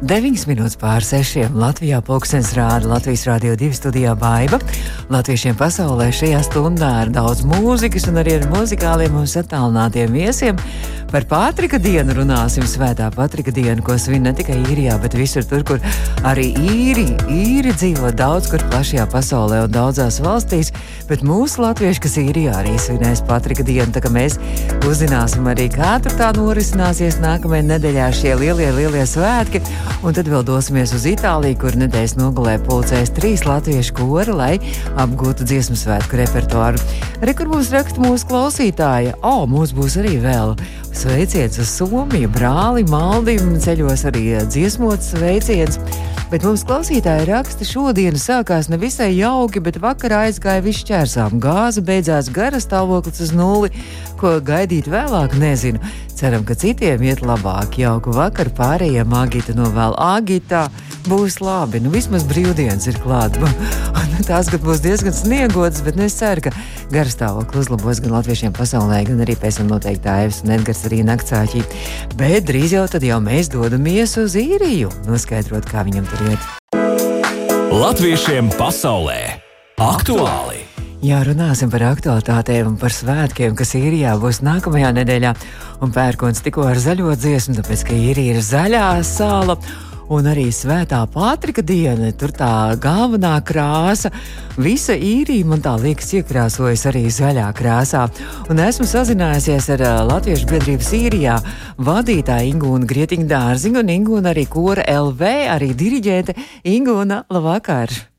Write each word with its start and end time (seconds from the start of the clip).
9 0.00 0.46
minūtes 0.48 0.78
pār 0.80 1.04
6. 1.04 1.50
Latvijā 1.60 1.98
pulkstenis 2.00 2.54
rāda 2.56 2.88
Latvijas 2.88 3.26
Rādio 3.28 3.52
2 3.60 3.76
studijā 3.76 4.14
Baiva. 4.16 4.56
Latviešiem 5.12 5.58
pasaulē 5.60 6.06
šajā 6.16 6.40
stundā 6.46 6.88
ir 7.02 7.10
daudz 7.12 7.44
mūzikas 7.44 8.08
un 8.08 8.22
arī 8.22 8.38
ar 8.38 8.46
muzikāliem 8.48 9.18
un 9.20 9.28
attālinātiem 9.28 10.16
viesiem. 10.16 10.56
Par 11.10 11.26
Pātrika 11.26 11.76
dienu 11.82 12.14
runāsim 12.14 12.64
Svētā 12.70 13.08
Patrika 13.12 13.50
dienu, 13.52 13.82
ko 13.82 13.96
svin 13.98 14.22
ne 14.24 14.32
tikai 14.32 14.60
īrijā, 14.62 14.94
bet 15.02 15.16
visur 15.18 15.44
tur, 15.44 15.64
kur 15.66 15.82
arī 16.24 16.46
īri, 16.54 17.08
īri 17.26 17.74
dzīvo 17.74 18.12
daudz 18.16 18.46
kur 18.52 18.62
plašajā 18.70 19.08
pasaulē 19.10 19.64
un 19.66 19.74
daudzās 19.74 20.20
valstīs, 20.22 20.70
bet 21.10 21.26
mūsu 21.26 21.66
latvieši, 21.66 22.04
kas 22.06 22.16
īrijā 22.22 22.54
arī 22.62 22.76
svinēs 22.78 23.24
Patrika 23.26 23.66
dienu, 23.66 23.90
tā 23.90 24.04
kā 24.06 24.14
mēs 24.14 24.38
uzzināsim 24.86 25.50
arī, 25.50 25.66
kā 25.74 25.96
tur 26.00 26.14
tā 26.14 26.30
norisināsies 26.38 27.18
nākamajā 27.20 27.66
nedēļā 27.74 28.12
šie 28.14 28.36
lielie, 28.38 28.70
lielie 28.78 29.02
svētki. 29.02 29.66
Un 30.00 30.16
tad 30.16 30.28
vēl 30.30 30.44
dosimies 30.48 30.94
uz 30.96 31.04
Itāliju, 31.10 31.58
kur 31.60 31.76
nedēļas 31.76 32.16
nogalē 32.16 32.56
pulcēs 32.64 33.12
trīs 33.16 33.44
latviešu 33.44 33.98
kori, 33.98 34.32
lai 34.32 34.52
apgūtu 35.00 35.44
dziesmu 35.44 35.76
svētku 35.76 36.20
repertuāru. 36.22 36.80
Re, 37.20 37.34
kur 37.36 37.50
mums 37.52 37.72
raksta 37.74 38.00
mūsu 38.00 38.30
klausītāja, 38.30 39.18
o, 39.20 39.44
mums 39.50 39.74
būs 39.76 39.98
arī 40.00 40.16
vēl 40.22 40.56
sveiciens 40.96 41.58
uz 41.60 41.68
Somiju, 41.72 42.28
brāli, 42.34 42.84
maldim, 42.90 43.56
ceļos 43.62 44.06
arī 44.08 44.24
dziesmots 44.46 45.12
sveiciens. 45.14 45.78
Bet 46.30 46.44
mums 46.46 46.62
klausītāji 46.62 47.26
raksta, 47.26 47.66
šodien 47.66 48.14
sākās 48.14 48.68
nevisai 48.70 49.08
jauki, 49.16 49.58
bet 49.62 49.80
vakarā 49.82 50.24
aizgāja 50.28 50.62
viss 50.62 50.86
ķērsām. 50.86 51.40
Gāze 51.42 51.82
beidzās 51.82 52.28
garas 52.30 52.68
stāvoklis 52.68 53.18
uz 53.24 53.32
nulli, 53.34 53.72
ko 54.20 54.36
gaidīt 54.38 54.86
vēlāk, 54.90 55.34
nezinu. 55.42 55.82
Ceram, 56.14 56.44
ka 56.46 56.54
citiem 56.54 57.02
iet 57.02 57.24
labāk. 57.26 57.80
Jauku 57.82 58.14
vakaru 58.14 58.54
pārējiem 58.58 59.18
Agita 59.24 59.56
novēl 59.58 59.98
Agita. 59.98 60.68
Būs 61.08 61.38
labi, 61.40 61.80
nu 61.80 61.88
vismaz 61.92 62.26
brīvdienas 62.28 62.88
ir 62.90 62.98
klāta. 63.00 63.48
Tās 64.28 64.50
gan 64.52 64.60
būs 64.60 64.82
diezgan 64.84 65.14
sniegotas, 65.16 65.80
bet 65.86 65.96
nu, 65.96 66.04
es 66.04 66.18
ceru, 66.18 66.44
ka 66.44 66.52
garstāvoklis 66.92 67.64
uzlabos 67.64 68.02
gan 68.04 68.12
latviešiem 68.18 68.52
pasaulē, 68.56 69.00
gan 69.08 69.24
arī 69.24 69.36
pēc 69.40 69.62
tam 69.62 69.70
noteikti 69.72 70.10
Aivs 70.12 70.42
un 70.44 70.52
Edgars 70.58 70.84
arī 70.90 71.00
naktsāķī. 71.08 71.64
Bet 72.20 72.48
drīz 72.50 72.76
jau 72.76 72.84
tad 72.90 73.06
jau 73.06 73.20
mēs 73.24 73.48
dodamies 73.52 74.18
uz 74.20 74.36
īriju, 74.36 74.92
noskaidrot, 75.08 75.68
kā 75.72 75.86
viņam 75.88 76.08
tur 76.12 76.26
iet. 76.34 76.50
Latviešiem 77.70 78.52
pasaulē 78.60 79.20
aktuāli! 79.80 80.66
Jā, 81.00 81.22
runāsim 81.24 81.70
par 81.72 81.80
aktualitātēm 81.94 82.74
un 82.74 82.74
par 82.76 82.92
svētkiem, 82.92 83.54
kas 83.56 83.70
īrijā 83.78 84.12
būs 84.20 84.42
nākamajā 84.44 84.90
nedēļā. 84.98 85.30
Un 85.80 85.94
pērkons 85.96 86.44
tikko 86.44 86.66
ar 86.68 86.76
zaļo 86.76 87.14
dziesmu, 87.16 87.56
tāpēc, 87.56 87.86
ka 87.88 87.96
īrija 87.96 88.34
ir 88.34 88.44
zaļā 88.44 88.88
sāla. 89.08 89.56
Un 90.10 90.26
arī 90.26 90.48
svētā 90.50 91.04
Pātrika 91.06 91.62
diena, 91.62 92.08
tur 92.10 92.32
tā 92.34 92.74
galvenā 92.82 93.36
krāsa. 93.46 94.10
Visa 94.58 94.96
īrija 94.96 95.46
man 95.46 95.62
tā 95.62 95.76
liekas 95.78 96.10
iekrāsojas 96.18 96.82
arī 96.90 97.04
zaļā 97.14 97.46
krāsā. 97.54 98.08
Un 98.50 98.58
esmu 98.66 98.88
sazinājusies 98.90 99.70
ar 99.76 99.86
Latviešu 100.10 100.50
biedrības 100.50 100.92
īrijā 100.98 101.38
vadītāju 101.78 102.56
Ingūnu 102.56 102.90
Grietiņu 102.90 103.30
dārziņu 103.30 103.84
un 103.84 103.96
Ingūnu 104.00 104.34
arī 104.34 104.48
Kora 104.50 104.90
LV, 104.98 105.34
arī 105.54 105.74
diriģente 105.78 106.34
Ingūna 106.74 107.22
Labvakar! 107.30 108.09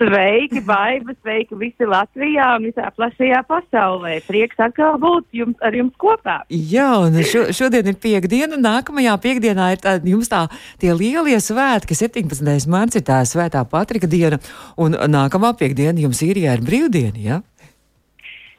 Sveiki, 0.00 0.62
Baiba, 0.64 1.12
sveiki 1.20 1.58
visi 1.60 1.84
Latvijā 1.84 2.46
un 2.56 2.64
visā 2.70 2.86
plašajā 2.96 3.42
pasaulē. 3.44 4.14
Prieks 4.24 4.56
atkal 4.64 4.96
būt 5.02 5.26
jums, 5.36 5.58
ar 5.60 5.76
jums 5.76 5.92
kopā. 6.00 6.38
Jā, 6.48 6.88
un 7.04 7.18
šo, 7.20 7.42
šodien 7.52 7.90
ir 7.92 7.98
piekdiena, 8.00 8.56
un 8.56 8.64
nākamajā 8.64 9.18
piekdienā 9.20 9.66
ir 9.74 9.82
tā, 9.84 9.98
jums 10.08 10.32
tā 10.32 10.46
tie 10.80 10.94
lielie 10.96 11.36
svētki. 11.44 11.98
17. 11.98 12.64
mārts 12.72 12.96
ir 12.96 13.04
tā 13.04 13.20
svētā 13.28 13.60
Patrika 13.68 14.08
diena, 14.08 14.40
un 14.80 14.96
nākamā 14.96 15.52
piekdiena 15.60 16.00
jums 16.00 16.24
īrijā 16.24 16.56
ir 16.56 16.64
brīvdiena, 16.64 17.20
jā? 17.20 17.36
Ja? 17.36 17.44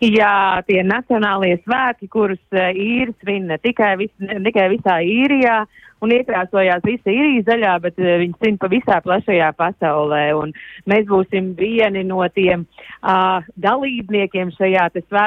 Jā, 0.02 0.62
tie 0.66 0.82
nacionālie 0.82 1.60
svētki, 1.62 2.08
kurus 2.10 2.42
īri 2.58 3.14
svin 3.22 3.46
ne 3.52 3.60
tikai, 3.62 3.92
vis, 4.00 4.14
ne 4.18 4.40
tikai 4.48 4.72
visā 4.74 4.96
īrijā, 5.06 5.60
un 6.02 6.14
iekrāsojās 6.16 6.84
visa 6.86 7.14
īrija 7.14 7.46
zaļā, 7.50 7.76
bet 7.84 8.00
uh, 8.02 8.14
viņi 8.22 8.38
zina 8.44 8.62
pa 8.62 8.70
visā 8.72 9.00
plašajā 9.06 9.52
pasaulē. 9.58 10.24
Un 10.38 10.54
mēs 10.90 11.08
būsim 11.10 11.52
vieni 11.58 12.04
no 12.08 12.22
tiem 12.34 12.66
uh, 12.66 13.42
dalībniekiem 13.62 14.54
šajā 14.58 14.88
svē, 14.98 15.26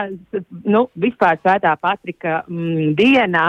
nu, 0.65 0.87
vispār 0.95 1.39
svētā 1.43 1.75
Patrika 1.81 2.43
mm, 2.49 2.95
dienā. 2.99 3.49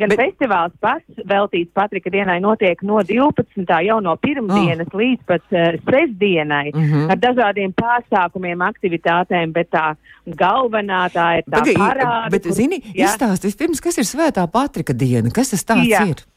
Gan 0.00 0.14
bet... 0.14 0.24
festivāls 0.24 0.76
pats 0.82 1.24
veltīts 1.28 1.72
Patrika 1.76 2.12
dienai 2.12 2.40
notiek 2.44 2.82
no 2.86 3.02
12. 3.06 3.66
jau 3.86 4.00
no 4.04 4.16
pirmdienas 4.20 4.90
oh. 4.92 5.00
līdz 5.00 5.28
pat 5.28 5.44
uh, 5.52 5.72
sestdienai 6.12 6.70
mm 6.74 6.80
-hmm. 6.80 7.10
ar 7.10 7.18
dažādiem 7.18 7.72
pasākumiem, 7.72 8.58
aktivitātēm, 8.60 9.52
bet 9.52 9.70
tā 9.70 9.94
galvenā 10.26 11.08
tā 11.12 11.38
ir 11.38 11.44
tā 11.50 11.62
parāda. 11.76 12.30
Bet, 12.30 12.44
zini, 12.44 12.82
izstāst 12.94 13.44
vispirms, 13.44 13.80
kas 13.80 13.98
ir 13.98 14.04
svētā 14.04 14.46
Patrika 14.46 14.92
diena, 14.92 15.30
kas 15.30 15.50
tas 15.50 15.64
tāds 15.64 15.88
jā. 15.88 16.06
ir? 16.08 16.31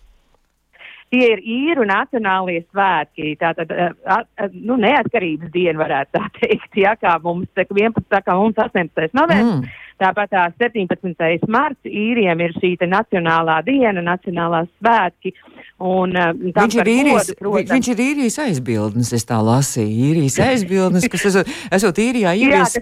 Tie 1.14 1.26
ir 1.36 1.42
īru 1.46 1.86
nacionālie 1.88 2.64
svētki, 2.66 3.36
tātad 3.40 3.70
uh, 3.72 4.24
nu, 4.52 4.78
neatkarības 4.82 5.52
diena, 5.54 5.78
varētu 5.84 6.18
tā 6.18 6.24
teikt, 6.40 6.80
ja, 6.82 6.96
kā 7.00 7.16
mums 7.24 7.50
11. 7.62 8.02
kā 8.10 8.38
mums 8.38 8.58
18. 8.58 9.14
novembris. 9.14 9.66
Mm. 9.66 9.82
Tāpat 10.02 10.34
tā 10.34 10.42
17. 10.60 11.46
marts 11.48 11.88
īriem 11.88 12.42
ir 12.44 12.56
šī 12.58 12.74
nacionālā 12.84 13.62
diena, 13.64 14.02
nacionālās 14.04 14.68
svētki. 14.82 15.32
Un, 15.80 16.16
uh, 16.16 16.34
viņš, 16.36 16.80
ir 16.82 16.90
īrijas, 16.92 17.30
godu, 17.30 17.38
protams, 17.40 17.72
viņš 17.72 17.92
ir 17.94 18.02
īrijas 18.10 18.40
aizbildnis, 18.48 19.14
es 19.16 19.28
tā 19.28 19.40
lasīju. 19.44 20.10
Īrijas 20.10 20.40
aizbildnis, 20.50 21.08
kas 21.12 21.30
esot, 21.32 21.54
esot 21.76 22.02
īrijā 22.02 22.36
ievies 22.42 22.76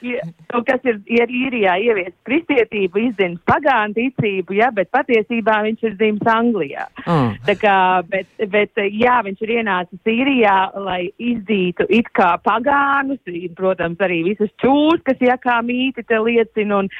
kristietību 0.00 0.40
kas 0.66 0.86
ir, 0.88 0.98
ir 1.10 1.30
īrijā 1.30 1.76
ievies 1.82 2.12
kristietību, 2.28 3.02
izdzimis 3.10 3.40
pagānu 3.48 3.94
ticību, 3.96 4.56
ja, 4.58 4.70
bet 4.74 4.90
patiesībā 4.94 5.60
viņš 5.66 5.86
ir 5.86 5.96
dzimis 5.98 6.30
Anglijā. 6.30 6.86
Mm. 7.04 7.36
Tā 7.46 7.56
kā, 7.60 7.76
bet, 8.10 8.28
bet, 8.52 8.80
jā, 8.94 9.18
viņš 9.26 9.44
ir 9.46 9.54
ienācis 9.58 10.12
īrijā, 10.14 10.56
lai 10.80 11.00
izdītu 11.18 11.86
it 11.88 12.10
kā 12.16 12.32
pagānus, 12.44 13.20
protams, 13.58 14.00
arī 14.02 14.22
visas 14.30 14.50
čūs, 14.62 15.02
kas, 15.06 15.20
ja 15.24 15.36
kā 15.40 15.60
mīti 15.66 16.04
te 16.06 16.18
liecina, 16.18 16.82
un 16.82 16.90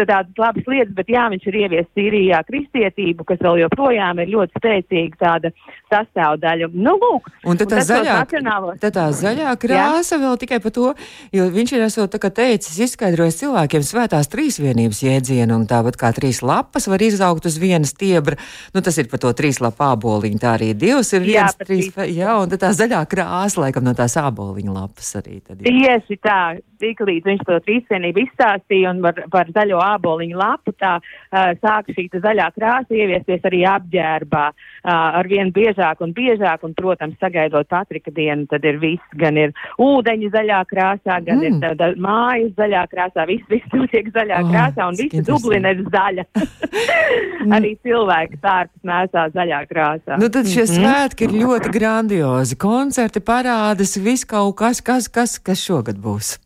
tādas 0.00 0.32
labas 0.40 0.68
lietas, 0.68 0.94
bet 0.96 1.12
jā, 1.12 1.26
viņš 1.32 1.48
ir 1.50 1.60
ievies 1.64 1.88
īrijā 2.00 2.42
kristietību, 2.48 3.26
kas 3.28 3.42
vēl 3.44 3.62
joprojām 3.64 4.22
ir 4.24 4.34
ļoti 4.34 4.60
spēcīga 4.60 5.20
tāda 5.20 5.52
sastāvdaļa. 5.92 6.70
Nu, 6.74 6.96
lūk, 7.00 7.30
un 7.48 7.60
tad 7.60 7.72
tā, 7.72 7.84
zaļā, 7.86 8.20
tad 8.82 8.96
tā 8.96 9.08
zaļā 9.16 9.54
krāsa 9.60 10.16
jā? 10.16 10.22
vēl 10.24 10.38
tikai 10.44 10.60
par 10.62 10.74
to, 10.74 10.92
jo 11.34 11.48
viņš 11.52 11.76
ir 11.76 11.86
esot 11.86 12.12
tā 12.12 12.20
kā 12.22 12.30
teicis, 12.40 12.78
izskaidrojis 12.86 13.38
cilvēkiem 13.42 13.84
svētās 13.84 14.30
trīsvienības 14.32 15.02
jēdzienu, 15.04 15.58
un 15.60 15.66
tāpat 15.68 15.98
kā 16.00 16.12
trīs 16.16 16.40
lapas 16.46 16.88
var 16.90 17.02
izaugt 17.04 17.48
uz 17.50 17.58
vienas 17.60 17.92
stiebra, 17.94 18.38
nu 18.74 18.82
tas 18.84 18.96
ir 19.00 19.10
par 19.10 19.20
to 19.22 19.32
trīs 19.36 19.60
lapu 19.60 19.84
āboliņu, 19.90 20.40
tā 20.40 20.54
arī 20.56 20.72
divas 20.78 21.12
ir 21.16 21.24
viens, 21.26 21.56
jā, 21.58 21.66
trīs, 21.66 21.90
jā, 22.14 22.38
un 22.40 22.52
tā 22.54 22.72
zaļā 22.76 23.02
krāsa, 23.10 23.60
laikam, 23.66 23.84
no 23.84 23.94
tās 23.98 24.16
āboliņu 24.20 24.76
lapas 24.76 25.12
arī. 25.20 25.40
Tad, 25.44 25.60
Tieši 25.66 26.18
tā, 26.24 26.40
tik 26.80 27.02
līdz 27.04 27.28
viņš 27.28 27.44
to 27.48 27.58
trīsvienību 27.66 28.24
izstāstīja 28.24 28.94
un 28.94 29.02
par, 29.04 29.20
par 29.32 29.52
zaļo 29.56 29.82
āboliņu 29.84 30.40
lapu, 30.40 30.74
tā 30.80 30.96
uh, 31.00 31.52
sāk 31.60 31.92
šī 31.92 32.08
zaļā 32.16 32.48
krāsa 32.56 32.96
ieviesties 32.96 33.44
arī 33.50 33.62
apģērbā 33.68 34.46
uh, 34.48 34.88
ar 34.88 35.28
vien 35.28 35.52
biežāk 35.52 36.00
un 36.04 36.14
biežāk, 36.16 36.64
un, 36.64 36.76
protams, 36.78 37.18
sagaidot 37.20 37.68
Patrika 37.70 38.12
dienu, 38.14 38.48
tad 38.50 38.64
ir 38.66 38.80
viss, 38.80 39.12
gan 39.20 39.36
ir 39.38 39.52
ūdeņi 39.80 40.32
zaļā 40.32 40.64
krāsā, 40.70 41.20
gan 41.26 41.42
mm. 41.42 41.46
ir 41.46 41.60
tāda 41.62 41.92
māja 42.00 42.29
mājas 42.30 42.52
zaļā 42.58 42.82
krāsā, 42.90 43.26
viss, 43.28 43.46
viss 43.50 43.76
notiek 43.76 44.10
zaļā 44.14 44.42
oh, 44.42 44.50
krāsā 44.50 44.88
un 44.90 44.98
visa 44.98 45.24
Dublina 45.26 45.74
ir 45.74 45.82
zaļa. 45.90 46.26
Arī 47.56 47.72
cilvēki 47.86 48.40
tārpus 48.44 48.84
mēsā 48.86 49.26
zaļā 49.34 49.62
krāsā. 49.70 50.20
Nu 50.20 50.28
tad 50.28 50.50
šie 50.50 50.64
mm 50.64 50.70
-hmm. 50.70 50.84
svētki 50.84 51.28
ir 51.28 51.36
ļoti 51.44 51.74
grandiozi. 51.78 52.60
Koncerti, 52.60 53.20
parādas, 53.20 53.96
viss 53.96 54.28
kaut 54.28 54.56
kas, 54.60 54.80
kas, 54.80 55.08
kas, 55.08 55.38
kas 55.38 55.64
šogad 55.64 55.98
būs. 55.98 56.38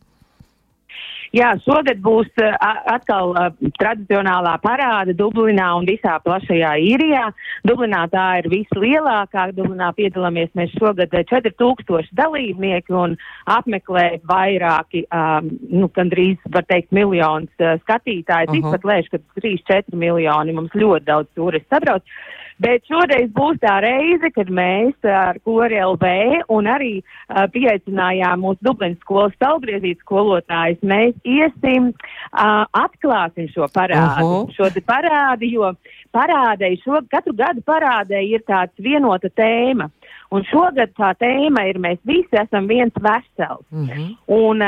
Jā, 1.35 1.49
šogad 1.65 1.99
būs 1.99 2.29
uh, 2.39 2.53
atkal 2.87 3.33
uh, 3.35 3.49
tradicionālā 3.75 4.53
parāda 4.63 5.11
Dublinā 5.17 5.67
un 5.75 5.87
visā 5.87 6.13
plašajā 6.23 6.69
īrijā. 6.79 7.25
Dublinā 7.67 8.05
tā 8.13 8.27
ir 8.39 8.47
vislielākā. 8.53 9.49
Dublinā 9.57 9.89
piedalāmies 9.97 10.53
mēs 10.55 10.71
šogad 10.79 11.11
4000 11.11 12.13
dalībnieki 12.15 12.95
un 12.95 13.17
apmeklē 13.51 14.05
vairāki, 14.29 15.03
um, 15.11 15.51
nu, 15.75 15.91
gandrīz, 15.97 16.39
var 16.55 16.63
teikt, 16.71 16.95
miljonus 16.95 17.51
uh, 17.59 17.75
skatītāju. 17.83 18.47
Uh 18.47 18.55
-huh. 18.55 18.55
Tikpat 18.55 18.87
lēš, 18.91 19.11
ka 19.11 19.19
3-4 19.41 19.99
miljoni 20.05 20.55
mums 20.55 20.71
ļoti 20.71 21.05
daudz 21.11 21.27
turistu 21.35 21.67
sabrauc. 21.69 22.15
Bet 22.63 22.85
šoreiz 22.87 23.27
būs 23.35 23.57
tā 23.59 23.73
reize, 23.83 24.29
kad 24.31 24.47
mēs 24.47 24.95
ar 25.03 25.35
Kori 25.43 25.75
LV 25.83 26.11
un 26.55 26.69
arī 26.71 26.93
uh, 27.01 27.43
pieaicinājām 27.51 28.45
mūsu 28.45 28.63
Dublinas 28.63 29.01
skolas 29.03 29.35
talgriezītas 29.43 30.05
skolotājus. 30.05 30.79
Mēs 30.79 31.17
iesim, 31.27 31.91
uh, 31.91 32.63
atklāsim 32.71 33.49
šo 33.51 33.67
parādu. 33.75 34.23
Uh 34.23 34.47
-huh. 34.47 34.55
Šo 34.55 34.69
parādu, 34.87 35.51
jo 35.51 35.73
parādei, 36.15 36.79
šo, 36.83 37.01
katru 37.11 37.33
gadu 37.33 37.61
parādei 37.61 38.23
ir 38.31 38.41
tāds 38.47 38.75
vienota 38.79 39.27
tēma. 39.27 39.89
Un 40.33 40.45
šogad 40.49 40.93
tā 40.97 41.11
tēma 41.19 41.67
ir, 41.69 41.77
mēs 41.81 41.99
visi 42.07 42.39
esam 42.39 42.67
viens 42.67 42.93
vesels. 43.01 43.65
Mm 43.71 43.87
-hmm. 43.87 44.07
Un 44.27 44.63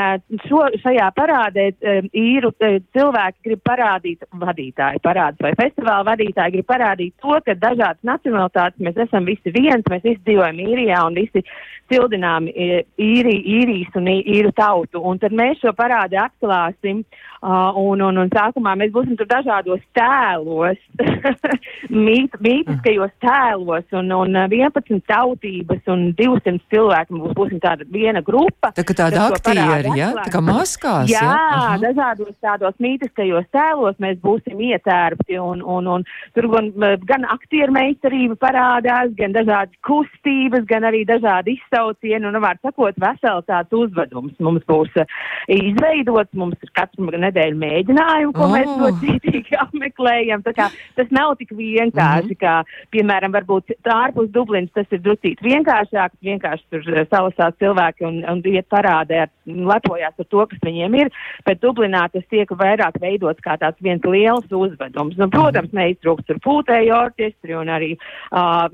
šo, 0.47 0.61
šajā 0.83 1.07
parādē 1.17 1.65
īru 2.13 2.51
cilvēki 2.93 3.37
grib 3.43 3.61
parādīt, 3.69 4.19
vadītāji 4.33 5.01
parādīt, 5.07 5.41
vai 5.41 5.53
festivāla 5.61 6.05
vadītāji 6.11 6.51
grib 6.51 6.65
parādīt 6.65 7.13
to, 7.21 7.39
ka 7.45 7.53
dažādas 7.53 8.03
nacionalitātes 8.03 8.79
mēs 8.79 8.97
esam 9.07 9.25
visi 9.25 9.51
viens, 9.51 9.83
mēs 9.89 10.03
visi 10.03 10.21
dzīvojam 10.25 10.59
īrijā 10.59 11.05
un 11.07 11.13
visi 11.13 11.43
cildinām 11.91 12.47
īri, 12.47 13.35
īrijas 13.57 13.95
un 13.95 14.07
īru 14.07 14.51
tautu. 14.51 15.01
Un 15.01 15.19
tad 15.19 15.31
mēs 15.31 15.59
šo 15.63 15.73
parādi 15.73 16.19
atklāsim. 16.19 17.03
Uh, 17.37 17.69
un, 17.77 18.01
un, 18.01 18.17
un 18.17 18.29
sākumā 18.33 18.71
mēs 18.79 18.89
būsim 18.95 19.13
tur 19.17 19.27
dažādos 19.29 19.83
tēlos, 19.93 20.79
mīt, 22.07 22.33
mītiskajos 22.41 23.13
tēlos, 23.21 23.85
un, 23.93 24.09
un 24.11 24.39
11 24.49 25.03
tautības 25.47 25.87
un 25.91 26.03
200 26.17 26.59
cilvēki 26.71 27.15
mums 27.15 27.35
būsim 27.37 27.59
tāda 27.63 27.85
viena 27.91 28.21
grupa. 28.21 28.71
Tā 28.75 28.83
kā 28.83 28.95
tāda 28.97 29.27
aktieri, 29.31 29.93
ja? 29.97 30.11
Tā 30.17 30.31
kā 30.33 30.41
maskās, 30.43 31.09
jā? 31.09 31.21
Jā, 31.21 31.31
uh 31.31 31.75
-huh. 31.75 31.81
dažādos 31.81 32.35
tādos 32.41 32.75
mītiskajos 32.79 33.45
tēlos 33.51 33.95
mēs 33.99 34.17
būsim 34.21 34.59
ietērpti, 34.59 35.39
un, 35.39 35.61
un, 35.63 35.87
un 35.87 36.03
tur 36.33 36.47
gan, 36.47 36.71
gan 37.05 37.25
aktieru 37.25 37.71
meistarība 37.71 38.35
parādās, 38.35 39.15
gan 39.15 39.31
dažādas 39.33 39.75
kustības, 39.81 40.65
gan 40.65 40.83
arī 40.83 41.05
dažādi 41.05 41.57
izsaucieni, 41.57 42.25
un, 42.25 42.41
var 42.41 42.57
sakot, 42.61 42.95
vesels 42.97 43.45
tāds 43.45 43.71
uzvedums 43.71 44.33
mums 44.39 44.63
būs 44.67 44.91
uh, 44.97 45.05
izveidots, 45.47 46.33
mums 46.33 46.57
ir 46.63 46.69
katru 46.73 47.05
nedēļu 47.07 47.57
mēģinājumu, 47.57 48.33
ko 48.33 48.43
oh. 48.43 48.51
mēs 48.51 48.69
ļoti 48.81 48.97
cītīgi 49.05 49.55
apmeklējam. 49.65 50.43
Tā 50.43 50.53
kā 50.53 50.69
tas 50.95 51.07
nav 51.09 51.35
tik 51.37 51.51
vienkārši, 51.51 52.27
mm 52.27 52.35
-hmm. 52.35 52.41
kā, 52.41 52.63
piemēram, 52.91 53.31
varbūt 53.31 53.63
ārpus 53.83 54.29
Dublinas 54.31 54.71
tas 54.73 54.85
ir 54.91 55.01
drusīt 55.01 55.36
vienkāršāk, 55.43 56.15
vienkārši 56.23 56.65
tur 56.71 56.87
eh, 56.93 57.05
salasās 57.11 57.57
cilvēki 57.61 58.07
un, 58.07 58.21
un 58.27 58.41
iet 58.47 58.67
parādē, 58.73 59.25
ar, 59.25 59.33
lepojās 59.45 60.15
ar 60.17 60.29
to, 60.29 60.45
kas 60.51 60.63
viņiem 60.65 60.97
ir, 61.01 61.11
bet 61.47 61.61
Dublinā 61.63 62.07
tas 62.13 62.25
tiek 62.31 62.51
vairāk 62.61 62.99
veidots 63.03 63.43
kā 63.45 63.57
tāds 63.61 63.81
viens 63.83 64.03
liels 64.07 64.47
uzvedums. 64.51 65.17
Nu, 65.19 65.29
protams, 65.33 65.73
neiztrūks 65.75 66.27
tur 66.27 66.41
pūtēju 66.45 66.95
orķestri 66.97 67.57
un 67.57 67.71
arī 67.73 67.93
uh, 67.97 68.67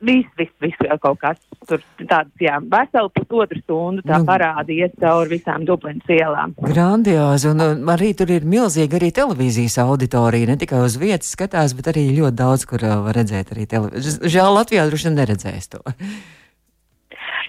Viss, 0.00 0.28
viss, 0.38 0.52
viss 0.64 0.80
kaut 1.02 1.18
kas 1.20 1.36
tur 1.68 1.82
tāds, 2.08 2.32
jā, 2.40 2.56
veseli 2.72 3.10
pusotru 3.18 3.60
stundu 3.60 4.04
tā 4.08 4.20
nu, 4.22 4.26
parāda 4.28 4.72
iet 4.72 4.94
cauri 5.02 5.34
visām 5.34 5.66
Dublinas 5.68 6.08
ielām. 6.08 6.54
Grandiozi, 6.64 7.50
un, 7.52 7.84
arī 7.92 8.14
tur 8.16 8.32
ir 8.32 8.46
milzīga 8.48 8.96
arī 8.96 9.10
televīzijas 9.16 9.76
auditorija, 9.84 10.48
ne 10.48 10.56
tikai 10.60 10.80
uz 10.86 10.96
vietas 11.00 11.34
skatās, 11.36 11.76
bet 11.76 11.92
arī 11.92 12.06
ļoti 12.16 12.38
daudz, 12.40 12.64
kur 12.70 12.86
var 13.04 13.18
redzēt 13.20 13.52
arī 13.52 13.68
televīziju. 13.68 14.30
Žēl 14.32 14.56
Latvijā 14.56 14.88
droši 14.88 15.10
vien 15.10 15.20
neredzēs 15.20 15.68
to. 15.74 15.84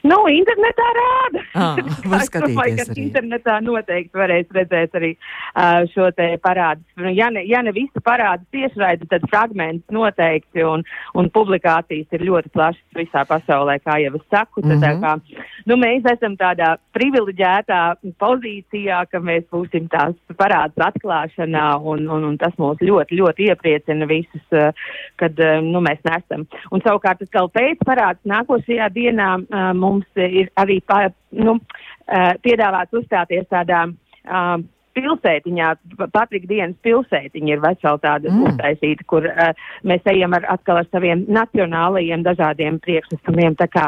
Nu, 0.01 0.17
internetā 0.33 0.87
rāda. 0.97 1.41
Ah, 1.53 1.77
skatīties 2.25 2.41
domāju, 2.41 2.77
ka 2.79 2.85
arī. 2.87 3.03
internetā 3.05 3.57
noteikti 3.61 4.17
varēs 4.17 4.53
redzēt 4.55 4.95
arī 4.97 5.11
uh, 5.13 5.83
šo 5.93 6.07
te 6.17 6.27
parādus. 6.41 6.85
Nu, 6.97 7.11
ja 7.13 7.29
ne, 7.33 7.43
ja 7.45 7.61
ne 7.61 7.73
visu 7.75 8.01
parādu 8.05 8.47
tiešraidi, 8.55 9.09
tad 9.11 9.27
fragments 9.29 9.85
noteikti 9.93 10.65
un, 10.65 10.83
un 11.17 11.29
publikācijas 11.33 12.17
ir 12.17 12.25
ļoti 12.31 12.49
plašas 12.55 12.97
visā 12.97 13.23
pasaulē, 13.29 13.77
kā 13.85 13.99
jau 14.01 14.15
es 14.17 14.25
saku. 14.33 14.63
Tad, 14.65 14.79
mm 14.79 14.81
-hmm. 14.81 15.03
kā, 15.05 15.43
nu, 15.69 15.77
mēs 15.77 16.09
esam 16.15 16.37
tādā 16.37 16.75
privileģētā 16.97 17.81
pozīcijā, 18.17 19.05
ka 19.11 19.19
mēs 19.19 19.45
būsim 19.53 19.87
tās 19.89 20.17
parādus 20.37 20.81
atklāšanā 20.81 21.77
un, 21.77 22.07
un, 22.09 22.25
un 22.31 22.37
tas 22.37 22.57
mūs 22.57 22.81
ļoti, 22.81 23.21
ļoti 23.21 23.51
iepriecina 23.53 24.05
visus, 24.09 24.45
uh, 24.51 24.73
kad 25.15 25.37
uh, 25.39 25.61
nu, 25.61 25.79
mēs 25.81 26.01
nesam. 26.09 26.47
Un 26.71 26.81
savukārt 26.81 27.19
tas 27.19 27.29
vēl 27.29 27.53
pēc 27.53 27.85
parādus 27.85 28.25
nākošajā 28.25 28.89
dienā. 28.89 29.37
Uh, 29.45 29.90
mums 29.91 30.21
ir 30.23 30.51
arī 30.59 30.79
pa, 30.87 31.09
nu, 31.35 31.57
uh, 31.59 32.31
piedāvāts 32.45 33.01
uzstāties 33.01 33.49
tādā 33.51 33.85
uh, 33.91 34.55
pilsētiņā, 34.97 35.67
Patrika 36.11 36.49
dienas 36.49 36.75
pilsētiņa 36.83 37.53
ir 37.53 37.61
vesela 37.63 37.99
tāda 38.03 38.31
mm. 38.31 38.47
uztaisīta, 38.49 39.07
kur 39.07 39.27
uh, 39.29 39.51
mēs 39.87 40.07
ejam 40.11 40.35
ar, 40.37 40.47
atkal 40.55 40.81
ar 40.81 40.89
saviem 40.91 41.23
nacionālajiem 41.31 42.25
dažādiem 42.27 42.79
priekšnesumiem. 42.83 43.55
Tā 43.59 43.69
kā 43.71 43.87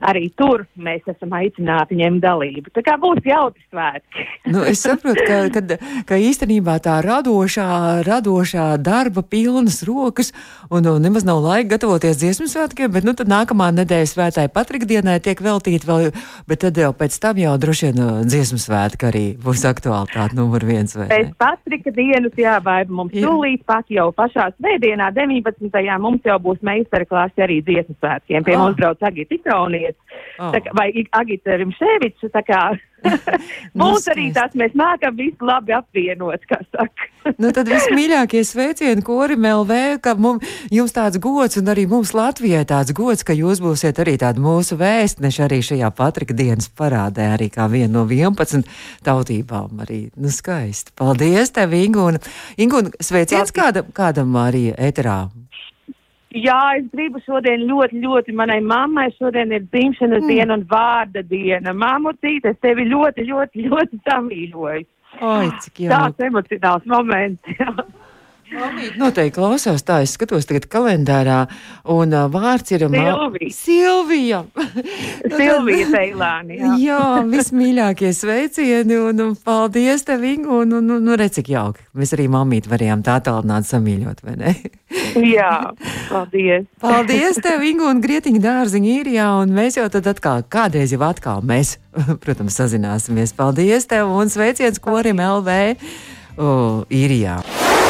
arī 0.00 0.28
tur 0.38 0.64
mēs 0.76 1.04
esam 1.10 1.34
aicināti 1.36 1.98
ņemt 1.98 2.22
dalību. 2.22 2.72
Tā 2.74 2.84
kā 2.86 2.96
būs 3.00 3.22
jautri 3.26 3.62
svētki. 3.68 4.26
nu, 4.52 4.64
es 4.68 4.82
saprotu, 4.84 5.24
ka, 5.26 5.38
ka, 5.54 5.78
ka 6.08 6.18
īstenībā 6.20 6.78
tā 6.84 6.98
radošā, 7.04 8.02
radošā 8.06 8.68
darba 8.82 9.22
pilnas 9.22 9.82
rokas 9.86 10.32
un, 10.70 10.86
un 10.86 11.02
nemaz 11.02 11.26
nav 11.28 11.42
laika 11.44 11.74
gatavoties 11.74 12.20
dziesmu 12.20 12.48
svētkiem, 12.50 12.92
bet 12.94 13.06
nu, 13.06 13.16
tad 13.18 13.30
nākamā 13.32 13.70
nedēļa 13.76 14.10
svētai 14.10 14.46
patrikdienai 14.52 15.18
tiek 15.24 15.40
veltīta 15.42 15.88
vēl, 15.88 16.10
bet 16.48 16.64
tad 16.64 16.78
jau 16.80 16.92
pēc 16.96 17.18
tam 17.22 17.40
jau 17.42 17.56
droši 17.60 17.90
vien 17.90 18.02
uh, 18.02 18.22
dziesmu 18.26 18.60
svētki 18.62 19.08
arī 19.08 19.24
būs 19.42 19.64
aktuālitāte 19.68 20.38
numur 20.38 20.64
viens. 20.66 20.96
Pēc 20.96 21.32
patrika 21.40 21.92
dienas, 21.94 22.34
jā, 22.38 22.58
vai 22.64 22.82
mums 22.88 23.14
jā. 23.16 23.24
tūlīt 23.26 23.64
pat 23.68 23.88
jau 23.92 24.10
pašā 24.16 24.50
svētdienā 24.56 25.10
19. 25.16 25.82
mums 26.02 26.26
jau 26.26 26.38
būs 26.42 26.62
meistarklāsi 26.66 27.44
arī 27.44 27.60
dziesmu 27.66 27.96
svētkiem. 27.98 28.44
Pie 28.46 28.56
oh. 28.56 28.64
mums 28.64 28.78
brauc 28.78 29.02
Agita 29.06 29.38
Ikauniet 29.82 29.96
oh. 30.38 30.54
kā, 30.54 30.72
vai 30.78 30.88
Agita 31.10 31.58
Rimševičs, 31.60 32.30
tā 32.32 32.42
kā 32.46 32.62
Mums 33.78 34.04
arī 34.12 34.28
tās 34.30 34.52
mēs 34.54 34.76
nākam 34.78 35.16
visu 35.18 35.42
labi 35.42 35.74
apvienot, 35.74 36.44
kā 36.46 36.60
saka. 36.68 37.08
nu, 37.42 37.50
tad 37.50 37.66
vismīļākie 37.66 38.44
sveicieni 38.46 39.02
korim 39.02 39.42
LV, 39.48 39.80
ka 40.04 40.14
mums, 40.14 40.46
jums 40.70 40.94
tāds 40.94 41.18
gods 41.22 41.58
un 41.58 41.72
arī 41.74 41.88
mums 41.90 42.14
Latvijai 42.14 42.62
tāds 42.68 42.94
gods, 42.94 43.26
ka 43.26 43.34
jūs 43.34 43.58
būsiet 43.64 43.98
arī 44.04 44.14
tādi 44.22 44.42
mūsu 44.44 44.78
vēstneši 44.78 45.44
arī 45.48 45.58
šajā 45.66 45.90
Patrika 45.98 46.36
dienas 46.38 46.70
parādē, 46.70 47.32
arī 47.34 47.50
kā 47.50 47.66
viena 47.72 47.90
no 47.98 48.06
11 48.06 48.70
tautībām. 49.02 49.82
Arī, 49.82 50.04
nu, 50.14 50.30
skaisti. 50.30 50.94
Paldies 50.94 51.50
tev, 51.58 51.74
Ingūna. 51.74 52.22
Ingūna, 52.62 52.94
sveiciens 53.02 53.50
kādam, 53.50 53.90
kādam 53.98 54.38
arī 54.46 54.68
eterā 54.78 55.24
Jā, 56.32 56.60
es 56.78 56.86
gribu 56.94 57.20
šodien 57.26 57.66
ļoti, 57.68 58.00
ļoti 58.00 58.34
manai 58.36 58.60
mammai. 58.64 59.10
Šodien 59.18 59.52
ir 59.52 59.66
dzimšanas 59.68 60.22
mm. 60.22 60.30
diena 60.30 60.56
un 60.56 60.64
vārda 60.70 61.22
diena. 61.28 61.74
Māmucīt, 61.76 62.46
es 62.48 62.56
tevi 62.64 62.86
ļoti, 62.88 63.26
ļoti, 63.28 63.66
ļoti 63.68 64.00
samīļoju. 64.08 64.86
Oi, 65.20 65.50
cik 65.60 65.82
jauki. 65.84 65.92
Tāds 65.92 66.24
emocionāls 66.28 66.88
moments. 66.88 67.52
Jā. 67.58 67.74
Mamīt 68.52 68.96
noteikti 69.00 69.38
klausās 69.38 69.84
tā, 69.86 70.02
es 70.04 70.12
skatos 70.16 70.44
tagad 70.48 70.66
kalendārā, 70.72 71.38
un 71.88 72.12
uh, 72.12 72.26
vārds 72.32 72.74
ir 72.74 72.84
Silvija. 72.84 73.14
Silvija. 73.56 74.42
Silvija 75.38 75.86
Teilāni. 75.92 76.58
Jā, 76.60 76.72
jā 76.82 77.06
vismīļākie 77.30 78.12
sveicieni, 78.16 78.98
un, 79.08 79.22
un 79.24 79.32
paldies 79.36 80.04
tev, 80.08 80.26
Ingu, 80.28 80.60
un, 80.64 80.76
un, 80.80 80.92
un, 80.98 81.08
un 81.08 81.18
redz, 81.18 81.38
cik 81.38 81.52
jauki. 81.54 81.86
Mēs 81.96 82.12
arī 82.16 82.28
mamīt 82.32 82.68
varējām 82.70 83.04
tā 83.06 83.16
tālināt 83.24 83.68
samīļot, 83.70 84.22
vai 84.26 84.36
ne? 84.42 84.54
jā, 85.36 85.54
paldies. 86.10 86.68
paldies 86.82 87.40
tev, 87.42 87.64
Ingu, 87.66 87.88
un 87.88 88.04
Grietiņa 88.04 88.44
dārziņa 88.44 88.94
īrijā, 88.98 89.30
un 89.46 89.56
mēs 89.56 89.80
jau 89.80 89.88
tad 89.92 90.12
atkal, 90.12 90.44
kādreiz 90.52 90.92
jau 90.92 91.02
atkal 91.08 91.40
mēs, 91.46 91.78
protams, 92.24 92.60
sazināsimies. 92.60 93.32
Paldies 93.38 93.88
tev, 93.88 94.12
un 94.12 94.32
sveiciens 94.32 94.82
korim 94.82 95.24
LV 95.24 95.58
uh, 95.72 96.82
īrijā. 96.92 97.40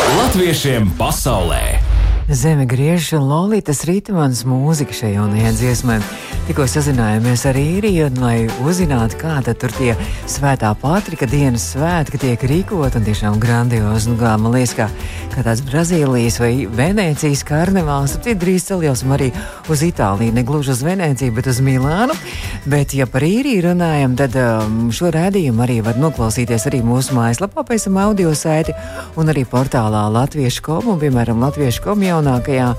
Latviešiem 0.03 0.99
pasaulē! 0.99 1.79
Zeme 2.27 2.67
griež 2.67 3.13
un 3.15 3.29
Lolītas 3.31 3.85
Rītmanas 3.87 4.43
mūzika 4.43 4.91
šajā 4.91 5.21
jaunajā 5.21 5.53
dziesmā. 5.55 6.01
Tikko 6.43 6.65
sazinājāmies 6.67 7.45
ar 7.47 7.55
īriju, 7.55 8.09
lai 8.19 8.49
uzzinātu, 8.67 9.15
kāda 9.21 9.53
tur 9.55 9.71
tie 9.77 9.93
svētā 10.27 10.73
Patrika 10.81 11.29
dienas 11.31 11.69
svētki 11.71 12.19
tiek 12.19 12.43
rīkot 12.51 12.97
un 12.99 13.05
tiešām 13.07 13.37
grandiozi. 13.39 14.11
Nu, 14.11 14.17
kā, 14.19 14.33
man 14.43 14.57
liekas, 14.57 14.73
kā, 14.75 14.89
kā 15.31 15.45
tāds 15.47 15.63
Brazīlijas 15.69 16.41
vai 16.43 16.51
Venēcijas 16.67 17.45
karnevāls, 17.47 18.17
tad 18.25 18.43
drīz 18.43 18.67
celjosim 18.73 19.15
arī 19.15 19.29
uz 19.71 19.85
Itāliju, 19.87 20.35
ne 20.35 20.43
gluži 20.49 20.75
uz 20.75 20.83
Venēciju, 20.83 21.37
bet 21.37 21.47
uz 21.53 21.63
Milānu. 21.63 22.19
Bet, 22.67 22.97
ja 22.99 23.07
par 23.07 23.23
īriju 23.23 23.69
runājam, 23.69 24.19
tad 24.19 24.35
um, 24.43 24.91
šo 24.91 25.15
rādījumu 25.15 25.63
arī 25.63 25.79
var 25.87 26.03
noklausīties 26.03 26.67
arī 26.73 26.83
mūsu 26.83 27.15
mājaslapā, 27.21 27.63
pēc 27.71 27.87
tam 27.87 28.03
audio 28.03 28.35
saiti 28.35 28.75
un 29.15 29.31
arī 29.31 29.47
portālā 29.47 30.09
Latviešu 30.19 30.67
komu, 30.67 30.99
piemēram, 30.99 31.47
Latviešu 31.47 31.87
komu 31.87 32.11
jaunākajā 32.11 32.73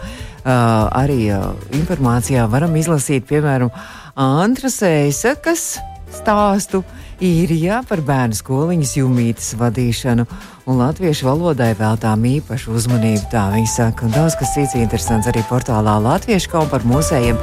arī 0.43 1.29
uh, 1.31 1.53
informācijā 1.75 2.45
varam 2.51 2.75
izlasīt, 2.75 3.27
piemēram, 3.29 3.71
Antras 4.19 4.81
Eisakas 4.85 5.77
stāstu 6.13 6.83
īrijā 7.24 7.82
par 7.88 8.01
bērnu 8.03 8.36
skoliņas 8.36 8.98
jumītes 9.00 9.53
vadīšanu. 9.60 10.27
un 10.63 10.77
latviešu 10.80 11.25
valodai 11.27 11.74
veltām 11.75 12.22
īpašu 12.24 12.72
uzmanību. 12.77 13.25
Tā 13.32 13.50
viņi 13.51 13.68
saka, 13.68 14.06
un 14.08 14.13
daudz 14.15 14.38
kas 14.39 14.53
cits 14.56 14.75
interesants 14.80 15.27
arī 15.27 15.42
portālā 15.50 15.98
Latviešu 16.00 16.53
kaut 16.53 16.70
par 16.72 16.86
mūsējiem, 16.88 17.39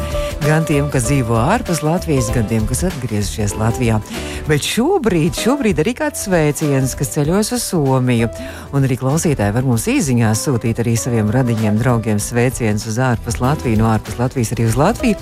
gan 0.46 0.64
tiem, 0.68 0.88
kas 0.92 1.10
dzīvo 1.10 1.36
ārpus 1.36 1.82
Latvijas, 1.84 2.30
gan 2.32 2.48
tiem, 2.48 2.64
kas 2.68 2.86
atgriezušies 2.88 3.58
Latvijā. 3.60 4.00
Bet 4.48 4.64
šobrīd, 4.64 5.36
šobrīd 5.36 5.84
arī 5.84 5.94
kāds 5.98 6.24
sveiciens, 6.24 6.96
kas 6.96 7.12
ceļos 7.18 7.52
uz 7.58 7.68
Somiju, 7.68 8.30
un 8.72 8.88
arī 8.88 8.96
klausītāji 9.00 9.56
var 9.58 9.68
mums 9.68 9.84
īziņās 9.92 10.46
sūtīt 10.48 10.80
arī 10.80 10.96
saviem 10.96 11.28
radiņiem, 11.36 11.76
draugiem 11.80 12.24
sveicienus 12.24 12.88
uz 12.88 12.96
ārpus 13.04 13.42
Latviju, 13.44 13.82
no 13.82 13.92
ārpus 13.92 14.16
Latvijas 14.22 14.56
arī 14.56 14.70
uz 14.72 14.80
Latviju. 14.80 15.20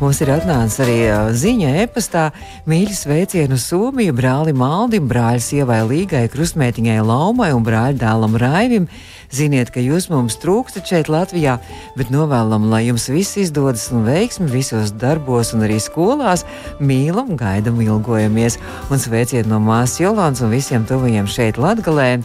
Mums 0.00 0.16
ir 0.24 0.30
atnācis 0.32 0.80
arī 0.80 0.94
ziņa 1.36 1.70
e-pastā 1.82 2.30
mīļi 2.70 2.94
sveicienu 2.96 3.58
Somiju 3.60 4.14
brālim 4.16 4.62
Aldim, 4.64 5.04
brāļa 5.10 5.42
sievai 5.44 5.82
Līgai, 5.84 6.22
krustmētiņai 6.32 7.02
Laumai 7.04 7.50
un 7.52 7.66
brāļa 7.66 7.98
dēlam 8.00 8.38
Raivim. 8.40 8.86
Ziniet, 9.28 9.68
ka 9.74 9.82
jūs 9.84 10.08
mums 10.08 10.38
trūkstat 10.40 10.88
šeit 10.88 11.10
Latvijā, 11.12 11.58
bet 12.00 12.08
novēlam, 12.14 12.70
lai 12.72 12.86
jums 12.86 13.10
viss 13.12 13.36
izdodas 13.42 13.90
un 13.92 14.06
veiksmi 14.08 14.48
visos 14.48 14.94
darbos 14.96 15.52
un 15.52 15.66
arī 15.68 15.76
skolās. 15.84 16.46
Mīlam, 16.80 17.34
gaidam, 17.36 17.82
ilgojamies 17.84 18.56
un 18.88 19.04
sveiciet 19.04 19.50
no 19.52 19.60
māsas 19.60 20.00
Jolāns 20.00 20.40
un 20.40 20.56
visiem 20.56 20.88
tuvajiem 20.88 21.28
šeit 21.28 21.60
Latgalē. 21.60 22.22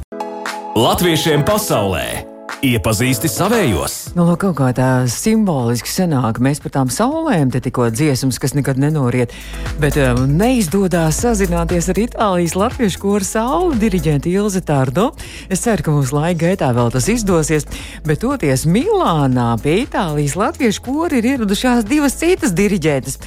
Latviešiem 0.80 1.44
pasaulē! 1.44 2.35
Iepazīsti 2.64 3.28
savējos. 3.28 3.96
Nu, 4.16 4.24
lūk, 4.30 4.40
kaut 4.46 4.56
kā 4.56 4.70
tā 4.76 4.88
simboliski 5.12 5.92
sanāk. 5.92 6.40
Mēs 6.44 6.62
par 6.64 6.72
tām 6.72 6.92
saulēm 6.94 7.52
te 7.52 7.60
tikko 7.64 7.90
dziesmas, 7.92 8.40
kas 8.40 8.56
nekad 8.56 8.80
nenoriet. 8.80 9.34
Bet 9.82 9.98
um, 10.00 10.24
neizdodas 10.40 11.20
sazināties 11.20 11.90
ar 11.92 12.00
Itālijas 12.00 12.56
latviešu 12.56 13.02
koru 13.04 13.28
saulu 13.28 13.76
diriģentu 13.82 14.32
Ilzi 14.32 14.64
Tārdo. 14.66 15.10
Es 15.52 15.66
ceru, 15.66 15.84
ka 15.84 15.98
mums 15.98 16.14
laika 16.16 16.46
gaitā 16.46 16.72
vēl 16.78 16.94
tas 16.96 17.10
izdosies. 17.12 17.68
Bet 18.08 18.24
toties 18.24 18.64
Milānā 18.70 19.52
pie 19.64 19.82
Itālijas 19.84 20.38
latviešu 20.40 20.86
kora 20.88 21.20
ir 21.20 21.28
ieradušās 21.36 21.84
divas 21.90 22.16
citas 22.22 22.56
diriģentes. 22.56 23.20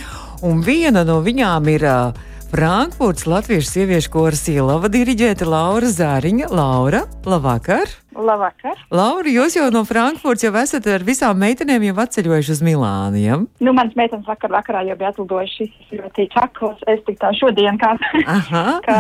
Un 0.49 0.65
viena 0.65 1.05
no 1.05 1.21
viņām 1.27 1.69
ir 1.77 1.85
uh, 1.85 2.27
Frankfurts 2.49 3.29
Latviešu 3.29 3.75
sieviešu 3.75 4.15
koras 4.15 4.47
ielava 4.49 4.89
diriģēta 4.89 5.45
Laura 5.45 5.93
Zāriņa. 5.93 6.49
Laura, 6.49 7.05
labvakar! 7.29 7.93
Labvakar. 8.19 8.79
Laura, 8.91 9.31
jūs 9.31 9.55
jau 9.55 9.69
no 9.75 9.85
Frankfurts 9.87 10.43
jau 10.43 10.51
esat 10.59 10.87
ar 10.91 11.05
visām 11.07 11.39
meitenēm 11.39 11.85
jau 11.89 11.97
atceļojuši 12.03 12.55
uz 12.57 12.63
Milānu, 12.67 13.21
ja? 13.23 13.39
Nu, 13.63 13.75
manas 13.77 13.95
meitenes 13.99 14.27
vakar 14.27 14.53
vakarā 14.53 14.83
jau 14.89 14.97
bija 14.99 15.13
atlidojušas 15.13 15.93
ļoti 15.95 16.27
čakos. 16.35 16.83
Es 16.91 17.03
tik 17.07 17.21
tā 17.23 17.31
šodien 17.39 17.79
kā, 17.81 17.95
kā 18.89 18.99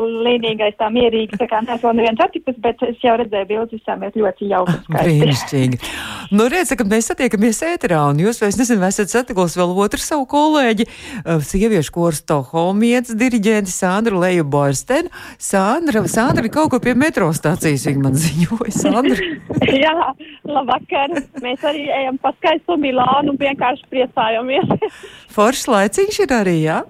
līnīgais 0.00 0.78
tā 0.80 0.88
mierīgi, 0.94 1.40
tā 1.40 1.50
kā 1.50 1.60
neesmu 1.66 1.92
neviens 1.98 2.24
attikus, 2.24 2.56
bet 2.64 2.80
es 2.88 3.00
jau 3.04 3.18
redzēju 3.20 3.50
bildes 3.50 3.76
visām 3.76 4.06
ir 4.08 4.16
ļoti 4.24 4.50
jauki. 4.54 4.78
Brīnišķīgi. 4.96 5.82
Nu, 6.30 6.44
redz, 6.46 6.70
ka 6.78 6.84
mēs 6.86 7.08
satiekamies 7.10 7.58
ēterā, 7.66 8.04
un 8.12 8.20
jūs, 8.22 8.38
es 8.46 8.54
nezinu, 8.58 8.84
esat 8.86 9.10
satikusi 9.10 9.58
vēl 9.58 9.72
otru 9.82 9.98
savu 9.98 10.28
kolēģi, 10.30 10.86
uh, 10.86 11.40
sieviešu 11.42 11.90
koru 11.96 12.14
Stoholmietas 12.14 13.16
diriģenti 13.18 13.74
Sandru 13.74 14.20
Leju 14.22 14.46
Borstenu. 14.46 15.10
Sandra, 15.42 16.04
Sandra 16.06 16.46
ir 16.46 16.52
kaut 16.54 16.70
ko 16.70 16.78
pie 16.84 16.94
metro 16.94 17.32
stācijas, 17.34 17.88
viņa 17.88 18.04
man 18.04 18.14
ziņoja 18.14 18.76
Sandra. 18.76 19.28
Jā, 19.82 19.96
labvakar. 20.46 21.18
Mēs 21.42 21.66
arī 21.66 21.88
ejam 21.98 22.22
pa 22.22 22.30
skaistu 22.38 22.78
Milānu 22.78 23.34
un 23.34 23.42
vienkārši 23.42 23.90
priecājamies. 23.90 24.94
Foršs 25.34 25.66
laiciņš 25.66 26.22
ir 26.28 26.38
arī, 26.38 26.56
jā? 26.68 26.80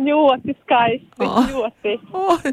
Ļoti 0.00 0.54
skaisti. 0.56 1.26
Oh. 1.26 1.40
Ļoti. 1.50 1.94
Oh, 2.16 2.44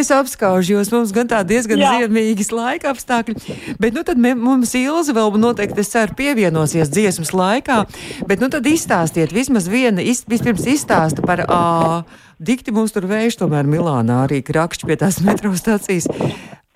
es 0.00 0.10
apskaužos, 0.14 0.90
mums 0.94 1.12
gan 1.14 1.30
tā 1.30 1.40
diezgan 1.46 1.80
Jā. 1.80 1.94
ziemīgas 1.96 2.50
laika 2.54 2.92
apstākļi. 2.92 3.36
Bet 3.80 3.96
nu 3.96 4.04
tad 4.06 4.18
mums 4.18 4.74
Ilza 4.78 5.14
vēl 5.16 5.36
noteikti, 5.38 5.82
es 5.84 5.92
ceru, 5.94 6.16
pievienosies 6.18 6.90
dziesmas 6.92 7.34
laikā. 7.36 7.82
Bet 8.28 8.42
nu 8.42 8.50
tad 8.52 8.66
izstāstiet 8.66 9.34
vismaz 9.34 9.68
viena, 9.70 10.02
iz, 10.02 10.24
vispirms 10.28 10.66
izstāsta 10.66 11.24
par. 11.24 11.46
Uh, 11.48 12.24
Dikti 12.38 12.70
mums 12.70 12.92
tur 12.94 13.02
vējš, 13.10 13.40
tomēr 13.40 13.66
Milānā 13.66 14.20
arī 14.28 14.38
krakšķi 14.46 14.86
pie 14.86 14.96
tās 15.00 15.16
metro 15.26 15.50
stācijas. 15.58 16.06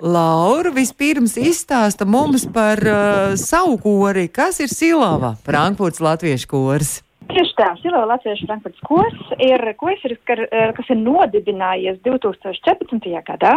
Laura 0.02 0.73
vispirms 0.75 1.37
izstāsta 1.38 2.02
mums 2.02 2.49
par 2.50 2.83
uh, 2.83 3.37
savu 3.38 3.76
kori, 3.79 4.26
kas 4.26 4.59
ir 4.59 4.73
Silava, 4.73 5.37
Frankfurts 5.47 6.02
latviešu 6.02 6.50
kors. 6.50 6.97
Tieši 7.31 7.55
tā, 7.59 7.69
Silava 7.81 8.09
Latviešu 8.14 8.49
Frankfurts 8.49 8.83
kors 8.87 9.33
ir 9.43 9.62
kors, 9.81 10.02
uh, 10.09 10.73
kas 10.76 10.91
ir 10.93 11.00
nodibinājies 11.00 12.00
2014. 12.07 13.09
gadā. 13.29 13.55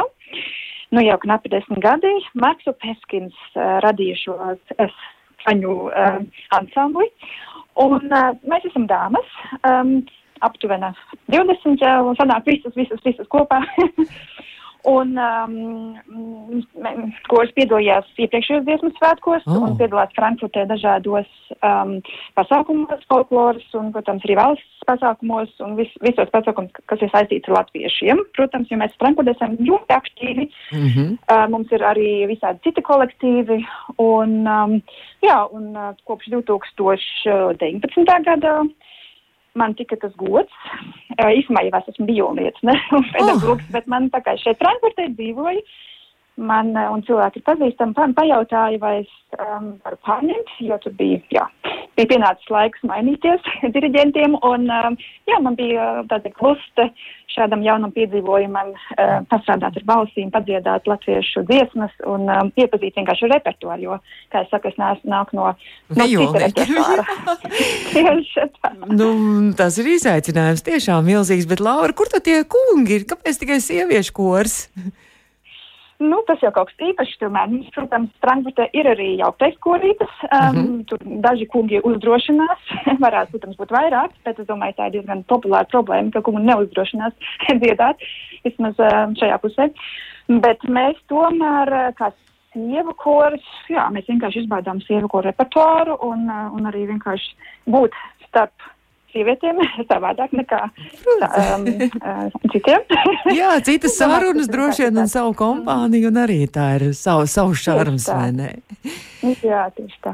Nu 0.94 1.02
jau 1.02 1.18
knapi 1.24 1.50
desmit 1.52 1.82
gadi 1.84 2.12
Marksu 2.38 2.76
Peskins 2.82 3.36
uh, 3.56 3.80
radīja 3.86 4.20
šo 4.22 4.38
skaņu 5.42 5.74
uh, 5.90 6.22
ansambli. 6.58 7.10
Un 7.82 7.98
uh, 8.08 8.32
mēs 8.48 8.70
esam 8.70 8.86
dāmas. 8.92 9.34
Um, 9.68 9.98
aptuveni 10.46 10.92
20, 11.32 11.82
uh, 11.82 12.04
un 12.10 12.18
sanāk 12.20 12.46
visas, 12.48 12.76
visas, 12.78 13.02
visas 13.08 13.28
kopā. 13.32 13.62
Un 14.86 15.16
um, 15.18 15.94
koris 17.32 17.54
piedalījās 17.58 18.06
iepriekšējos 18.22 18.66
dziesmu 18.68 18.92
svētkos 19.00 19.48
oh. 19.50 19.64
un 19.66 19.78
piedalās 19.80 20.14
Frankfurtē 20.14 20.68
dažādos 20.70 21.30
um, 21.58 21.96
pasākumos, 22.38 23.02
folkloras 23.10 23.66
un, 23.80 23.90
protams, 23.96 24.26
arī 24.28 24.38
valsts 24.38 24.86
pasākumos 24.86 25.50
un 25.66 25.74
vis, 25.80 25.90
visos 26.06 26.30
pasākumos, 26.34 26.70
kas 26.92 27.02
ir 27.02 27.10
saistīti 27.14 27.50
ar 27.50 27.58
latviešiem. 27.60 28.22
Protams, 28.38 28.70
jo 28.70 28.78
mēs 28.82 28.94
Frankfurtē 29.02 29.34
esam 29.34 29.58
ļoti 29.58 29.98
aktīvi, 29.98 30.48
mm 30.54 30.88
-hmm. 30.88 31.12
uh, 31.34 31.46
mums 31.50 31.74
ir 31.74 31.82
arī 31.82 32.10
visādi 32.30 32.62
citi 32.70 32.86
kolektīvi 32.86 33.62
un, 33.98 34.38
um, 34.46 34.80
jā, 35.26 35.40
un 35.50 35.74
uh, 35.74 35.94
kopš 36.06 36.30
2019. 36.36 38.06
gadā 38.30 38.60
man 39.60 39.76
tika 39.80 39.98
tas 40.02 40.14
gods. 40.20 40.54
Īsumā 41.16 41.66
jau 41.66 41.80
es 41.80 41.92
esmu 41.94 42.08
biolietis, 42.10 42.64
ne, 42.68 42.76
un 42.98 43.06
pedagogs, 43.14 43.66
oh. 43.66 43.74
bet 43.76 43.90
man 43.92 44.10
tā 44.14 44.22
kā 44.26 44.36
šeit 44.42 44.60
Frankfurtē 44.62 45.10
dzīvoju, 45.16 45.64
man 46.38 46.74
uh, 46.76 46.90
un 46.94 47.04
cilvēki 47.08 47.40
ir 47.40 47.46
pazīstami, 47.48 47.96
pa, 47.96 48.08
pajautāja, 48.18 48.80
vai 48.82 48.96
es 49.04 49.12
um, 49.40 49.76
varu 49.86 50.00
pārņemt, 50.06 50.56
jo 50.68 50.78
tur 50.84 50.96
bija, 51.00 51.20
jā, 51.34 51.46
bija 51.96 52.12
pienācis 52.12 52.52
laiks 52.52 52.84
mainīties 52.88 53.52
diriģentiem, 53.76 54.38
un 54.44 54.68
um, 54.68 54.98
jā, 55.30 55.40
man 55.44 55.56
bija 55.60 55.92
uh, 56.02 56.08
tāda 56.12 56.32
kluste 56.36 56.90
šādam 57.36 57.64
jaunam 57.66 57.92
piedzīvojumam 57.96 58.74
uh, 58.76 59.16
pastrādāt 59.32 59.80
ar 59.80 59.88
balsīm, 59.88 60.30
padziedāt 60.32 60.88
latviešu 60.88 61.44
dziesmas 61.50 61.96
un 62.08 62.28
um, 62.32 62.52
iepazīt 62.60 63.00
vienkārši 63.00 63.32
repertuāru, 63.32 63.88
jo, 63.88 63.98
kā 64.32 64.44
es 64.46 64.52
saku, 64.52 64.72
es 64.72 64.80
nāku 64.80 65.10
nāk 65.12 65.34
no, 65.36 65.52
no 65.96 66.10
cita 66.12 66.46
repertuāra. 66.46 67.04
nu, 69.00 69.10
tas 69.60 69.80
ir 69.82 69.92
izaicinājums 69.96 70.64
tiešām 70.68 71.08
milzīgs, 71.08 71.48
bet 71.50 71.64
Laura, 71.64 71.96
kur 71.96 72.12
tad 72.12 72.28
tie 72.28 72.42
kungi 72.48 73.02
ir? 73.02 73.10
Kāpēc 73.10 73.44
tikai 73.44 73.60
sieviešu 73.64 74.16
kors? 74.16 74.64
Nu, 76.04 76.18
tas 76.28 76.42
jau 76.44 76.52
kaut 76.52 76.72
kas 76.72 76.90
īpašs. 76.90 77.20
Tomēr, 77.22 77.48
mums, 77.52 77.70
protams, 77.76 78.12
Frankfurtē 78.24 78.68
ir 78.76 78.90
arī 78.92 79.14
jauktais 79.22 79.56
korītas. 79.64 80.12
Um, 80.28 80.40
mm 80.42 80.58
-hmm. 80.58 80.84
Tur 80.90 81.00
daži 81.24 81.46
kungi 81.46 81.80
uzdrošinās. 81.84 82.60
Varētu, 83.06 83.32
protams, 83.32 83.56
būt 83.62 83.72
vairāk, 83.72 84.12
bet 84.26 84.40
es 84.40 84.48
domāju, 84.48 84.76
tā 84.76 84.88
ir 84.88 84.92
diezgan 84.98 85.24
populāra 85.24 85.68
problēma, 85.72 86.12
ka 86.12 86.22
kungi 86.22 86.44
neuzdrošinās 86.44 87.14
dziedāt 87.62 88.04
vismaz 88.44 88.76
um, 88.80 89.16
šajā 89.16 89.40
pusē. 89.40 89.72
Bet 90.28 90.64
mēs 90.64 91.00
tomēr, 91.08 91.74
uh, 91.74 91.96
kā 91.96 92.12
sievu 92.52 92.94
koris, 92.94 93.48
jā, 93.70 93.88
mēs 93.92 94.08
vienkārši 94.08 94.40
izbaudām 94.44 94.82
sievu 94.82 95.08
koru 95.08 95.30
repertuāru 95.30 95.98
un, 96.02 96.28
uh, 96.30 96.52
un 96.56 96.66
arī 96.66 96.88
vienkārši 96.92 97.36
būt 97.72 97.92
starp 98.28 98.54
sievietēm 99.16 99.62
savādāk 99.92 100.36
nekā 100.36 100.62
tā, 100.70 101.32
um, 101.56 101.66
uh, 102.02 102.38
citiem. 102.54 102.86
Jā, 103.40 103.56
citas 103.66 103.98
sarunas 104.00 104.52
droši 104.52 104.88
vien 104.88 105.04
un 105.06 105.12
savu 105.12 105.34
kompāniju, 105.40 106.12
un 106.12 106.22
arī 106.26 106.44
tā 106.52 106.76
ir 106.80 106.90
savu, 106.98 107.28
savu 107.32 107.56
šarms, 107.58 108.10
vai 108.12 108.32
ne? 108.36 108.52
Jā, 109.42 109.64
tieši 109.74 109.98
tā. 110.06 110.14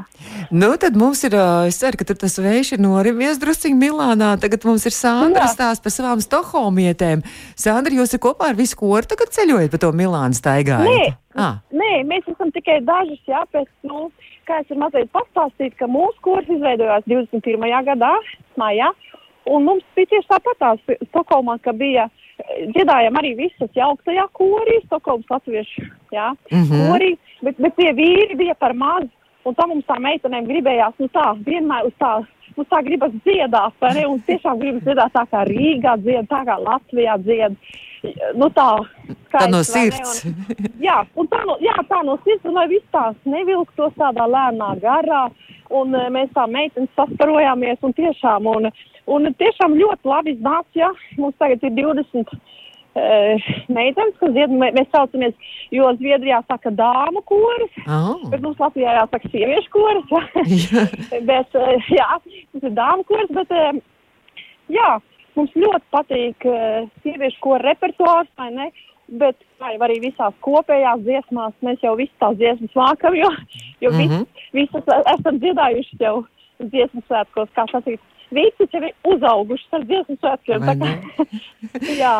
Nu, 0.54 0.70
tad 0.80 0.96
mums 0.96 1.20
ir, 1.26 1.34
es 1.68 1.76
ceru, 1.82 1.98
ka 2.00 2.06
tur 2.08 2.16
tas 2.22 2.38
vējš 2.40 2.74
ir 2.76 2.80
norimies 2.80 3.40
drusciņ 3.42 3.76
Milānā. 3.76 4.30
Tagad 4.40 4.64
mums 4.64 4.86
ir 4.88 4.94
Sandra 4.96 5.50
stāsts 5.52 5.84
par 5.84 5.92
savām 5.92 6.22
Stokholmietēm. 6.24 7.24
Sandra, 7.58 7.92
jūs 7.98 8.16
ir 8.16 8.22
kopā 8.24 8.52
ar 8.52 8.56
visu 8.56 8.78
koru 8.80 9.04
tagad 9.10 9.34
ceļojat 9.36 9.74
pa 9.74 9.82
to 9.82 9.92
Milānu 9.96 10.38
staigājat? 10.38 10.88
Nē, 10.88 11.12
ah. 11.36 11.60
nē, 11.76 11.92
mēs 12.08 12.30
esam 12.32 12.54
tikai 12.56 12.80
dažas, 12.88 13.20
jā, 13.28 13.44
pēc, 13.52 13.68
nu, 13.88 14.08
kā 14.48 14.60
es 14.62 14.70
varu 14.70 14.82
mazliet 14.84 15.12
pastāstīt, 15.14 15.76
ka 15.78 15.88
mūsu 15.90 16.18
kurs 16.24 16.48
izveidojās 16.50 17.06
21. 17.10 17.68
gadā, 17.88 18.12
maijā, 18.60 18.90
un 19.50 19.64
mums 19.68 19.86
bija 19.96 20.12
tieši 20.14 20.30
tāpatās 20.30 20.98
Stokholmā, 21.10 21.58
ka 21.62 21.74
bija 21.76 22.08
dziedājām 22.74 23.18
arī 23.20 23.34
visas 23.38 23.70
jauktajā 23.76 24.26
korī, 24.38 24.78
Stokholmas 24.86 25.30
latviešu, 25.30 25.88
jā, 26.14 26.32
mm 26.50 26.62
-hmm. 26.62 26.86
korī, 26.90 27.10
bet, 27.42 27.58
bet 27.58 27.76
tie 27.76 27.92
vīri 27.92 28.36
bija 28.36 28.54
par 28.54 28.74
maz, 28.74 29.08
Un 29.48 29.56
tā 29.58 29.66
mums 29.66 29.86
tā 29.88 29.98
meitenēm 29.98 30.46
gribējās, 30.46 30.98
nu 31.02 31.08
tā, 31.10 31.32
vienmēr 31.46 31.88
uz 31.88 31.94
tā, 31.98 32.12
nu 32.56 32.64
tā 32.70 32.82
gribas 32.86 33.14
dziedāt, 33.24 33.74
vai 33.82 33.94
ne? 33.96 34.04
Un 34.10 34.20
tiešām 34.28 34.60
gribas 34.60 34.84
dziedāt 34.86 35.14
tā 35.16 35.24
kā 35.32 35.42
Rīgā 35.48 35.96
dzied, 36.04 36.28
tā 36.30 36.42
kā 36.46 36.58
Latvijā 36.62 37.16
dzied. 37.24 37.56
Nu 38.38 38.48
tā. 38.54 38.68
Skaisti, 39.02 39.32
Tā 39.32 39.44
no 39.50 39.62
sirds. 39.66 40.22
Un, 40.26 40.46
jā, 40.88 41.00
un 41.18 41.30
tā 41.32 41.42
no, 41.48 41.58
jā, 41.62 41.74
tā 41.90 42.02
no 42.06 42.16
sirds, 42.22 42.46
un 42.46 42.58
lai 42.58 42.68
viss 42.70 42.94
tās 42.94 43.18
nevilktos 43.26 43.98
tādā 43.98 44.28
lēnā 44.30 44.72
garā. 44.82 45.26
Un 45.72 45.94
eh, 45.96 46.08
mēs 46.12 46.30
tā 46.36 46.46
meitenes 46.50 46.90
saskarojāmies 46.98 47.82
un 47.86 47.94
tiešām, 47.96 48.46
un, 48.50 48.70
un 49.10 49.30
tiešām 49.42 49.78
ļoti 49.78 50.10
labi 50.10 50.36
iznāca, 50.36 50.74
jā. 50.76 50.90
Mums 51.18 51.38
tagad 51.40 51.64
ir 51.64 51.78
20 51.78 52.28
uh, 52.28 52.42
meitenes, 52.94 54.16
kas 54.20 54.32
dzied, 54.34 54.50
mē- 54.60 54.72
mēs 54.76 54.88
saucamies, 54.92 55.34
jo 55.72 55.88
Zviedrijā 55.96 56.42
saka 56.46 56.70
dāmu 56.70 57.22
koris, 57.24 57.72
Oh. 57.86 58.20
bet 58.30 58.40
mums 58.44 58.58
Latvijā 58.60 58.96
jāsaka 59.00 59.30
sieviešu 59.32 59.70
koris, 59.72 60.04
jā. 60.12 60.84
Bet, 61.30 61.54
uh, 61.54 61.88
jā, 61.88 62.08
tas 62.52 62.62
ir 62.62 62.74
dāmu 62.76 63.04
koris, 63.08 63.30
bet, 63.32 63.50
uh, 63.50 63.80
jā, 64.68 64.90
mums 65.36 65.52
ļoti 65.56 65.84
patīk 65.94 66.46
sieviešu 67.02 67.40
kora 67.40 67.72
repertuārs, 67.72 68.28
vai 68.36 68.50
ne? 68.52 68.70
Bet 69.08 69.36
kā 69.60 69.72
jau 69.74 69.82
arī 69.84 69.98
visās 70.00 70.36
kopējās 70.44 71.02
dziesmās, 71.04 71.52
mēs 71.64 71.82
jau 71.84 71.96
visas 71.98 72.14
tās 72.20 72.36
dziesmas 72.40 72.76
mākam, 72.76 73.16
jo, 73.18 73.28
jo 73.80 73.90
mm. 73.90 74.08
-hmm. 74.08 74.26
visas 74.52 74.84
esam 75.16 75.40
dziedājuši 75.42 75.98
jau 76.00 76.24
dziesmu 76.62 77.02
svētkos, 77.08 77.48
kā 77.56 77.66
sacīt. 77.72 78.00
Visi 78.32 78.64
jau 78.72 78.80
ir 78.80 78.94
uzauguši 79.12 79.66
ar 79.76 79.82
dziesmu 79.88 80.16
svētkiem. 80.22 80.62
Kā- 80.64 80.92
Jā. 82.02 82.14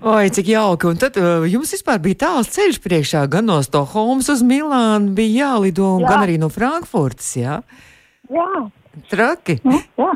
Oi, 0.00 0.30
cik 0.32 0.48
jauki. 0.54 0.88
Un 0.88 1.00
tad 1.00 1.18
uh, 1.20 1.44
jums 1.48 1.74
vispār 1.76 2.00
bija 2.04 2.22
tāls 2.24 2.48
ceļš 2.54 2.80
priekšā, 2.84 3.26
gan 3.30 3.44
no 3.50 3.58
Stokholmas 3.66 4.30
uz 4.32 4.40
Milānu 4.46 5.12
bija 5.18 5.44
jālido, 5.50 5.94
Jā. 6.00 6.08
gan 6.08 6.24
arī 6.24 6.38
no 6.40 6.48
Frankfurtas, 6.52 7.28
jā? 7.36 7.58
Jā, 8.32 8.48
Traki. 9.12 9.58
jā. 10.02 10.10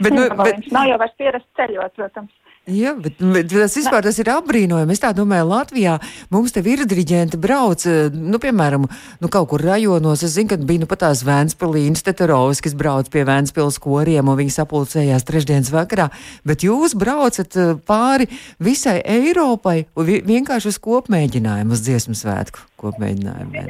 Bet, 0.00 0.12
nu, 0.16 0.26
bet, 0.40 0.64
nav 0.72 0.88
jau 0.88 0.98
vairs 1.02 1.16
pierasts 1.20 1.50
ceļot, 1.60 1.92
protams. 1.98 2.32
Jā, 2.70 2.92
bet, 2.94 3.18
bet 3.18 3.48
tas 3.50 3.74
vispār 3.74 4.04
tas 4.04 4.18
ir 4.22 4.28
apbrīnojami. 4.30 4.94
Es 4.94 5.02
tā 5.02 5.10
domāju, 5.16 5.48
Latvijā 5.50 5.96
mums 6.30 6.54
te 6.54 6.62
ir 6.62 6.84
diriģenti 6.88 7.40
brauc, 7.40 7.82
eh, 7.88 8.12
nu, 8.14 8.38
piemēram, 8.42 8.86
nu, 9.20 9.30
kaut 9.32 9.48
kur 9.50 9.64
rajonos. 9.64 10.22
Es 10.26 10.36
zinu, 10.36 10.52
ka 10.52 10.58
bija 10.68 10.84
nu 10.84 10.90
pat 10.90 11.02
tās 11.04 11.24
Vēnspilīnas 11.26 12.04
Tetarovas, 12.06 12.62
kas 12.62 12.76
brauc 12.78 13.10
pie 13.10 13.24
Vēnspils 13.26 13.80
koriem, 13.82 14.30
un 14.30 14.38
viņi 14.38 14.54
sapulcējās 14.54 15.26
trešdienas 15.26 15.72
vakarā. 15.74 16.10
Bet 16.46 16.66
jūs 16.66 16.94
braucat 16.98 17.58
eh, 17.58 17.74
pāri 17.86 18.30
visai 18.62 19.00
Eiropai 19.02 19.84
vienkārši 19.96 20.70
uz 20.70 20.80
kopmēģinājumu, 20.84 21.74
uz 21.74 21.84
dziesmu 21.88 22.14
svētku 22.18 22.62
kopmēģinājumu. 22.80 23.66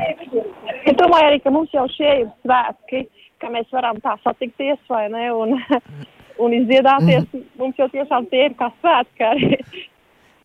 Es 0.84 0.96
domāju 0.98 1.32
arī, 1.32 1.40
ka 1.40 1.52
mums 1.54 1.72
jau 1.72 1.86
šie 1.96 2.12
ir 2.24 2.30
svētki, 2.44 3.06
ka 3.40 3.48
mēs 3.52 3.68
varam 3.72 4.00
tā 4.04 4.16
satikties, 4.24 4.80
vai 4.92 5.06
ne, 5.12 5.28
un, 5.32 5.56
un 6.40 6.56
izdziedāties. 6.56 7.26
Mm. 7.32 7.46
Mums 7.60 7.80
jau 7.80 7.88
tiešām 7.92 8.28
tie 8.32 8.48
ir 8.48 8.56
kā 8.58 8.70
svētki 8.80 9.26
arī. 9.26 9.60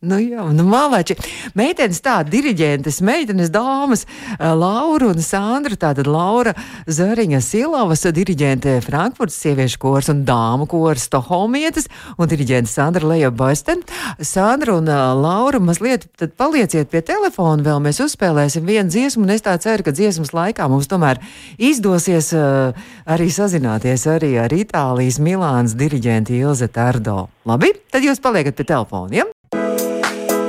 Nu, 0.03 0.17
jā, 0.19 0.43
nu, 0.51 0.65
mālači. 0.67 1.15
Meitenes 1.55 2.01
tā, 2.03 2.17
diriģentes, 2.27 2.99
meitenes, 3.05 3.49
dāmas, 3.53 4.03
eh, 4.35 4.51
Laura 4.51 5.07
un 5.07 5.21
Sandra. 5.23 5.75
Tātad 5.75 6.07
Laura 6.07 6.53
Zariņa 6.87 7.39
Silavas, 7.41 8.03
diriģente 8.03 8.81
Frankfurtas 8.83 9.39
sieviešu 9.39 9.79
kors 9.79 10.09
un 10.09 10.25
dāmu 10.25 10.67
kors 10.67 11.07
Stoholmietis 11.07 11.87
un 12.17 12.27
diriģente 12.27 12.69
Sandra 12.69 13.07
Leja 13.07 13.31
Basten. 13.31 13.81
Sandra 14.19 14.75
un 14.75 14.87
uh, 14.87 15.13
Laura 15.15 15.59
mazliet 15.59 16.07
tad 16.17 16.35
palieciet 16.35 16.89
pie 16.91 17.01
telefona 17.01 17.63
vēl, 17.63 17.79
mēs 17.87 18.01
uzspēlēsim 18.03 18.65
vienu 18.67 18.89
dziesmu 18.89 19.23
un 19.23 19.35
es 19.35 19.45
tā 19.45 19.55
ceru, 19.59 19.83
ka 19.83 19.95
dziesmas 19.95 20.35
laikā 20.35 20.67
mums 20.69 20.87
tomēr 20.91 21.21
izdosies 21.57 22.33
uh, 22.35 22.75
arī 23.05 23.31
sazināties 23.31 24.05
arī 24.11 24.35
ar 24.43 24.53
Itālijas 24.53 25.19
Milānas 25.19 25.77
diriģenti 25.79 26.41
Ilze 26.43 26.67
Tardo. 26.67 27.29
Labi, 27.45 27.73
tad 27.91 28.05
jūs 28.05 28.21
paliekat 28.21 28.57
pie 28.57 28.67
telefona, 28.75 29.23
ja? 29.23 29.34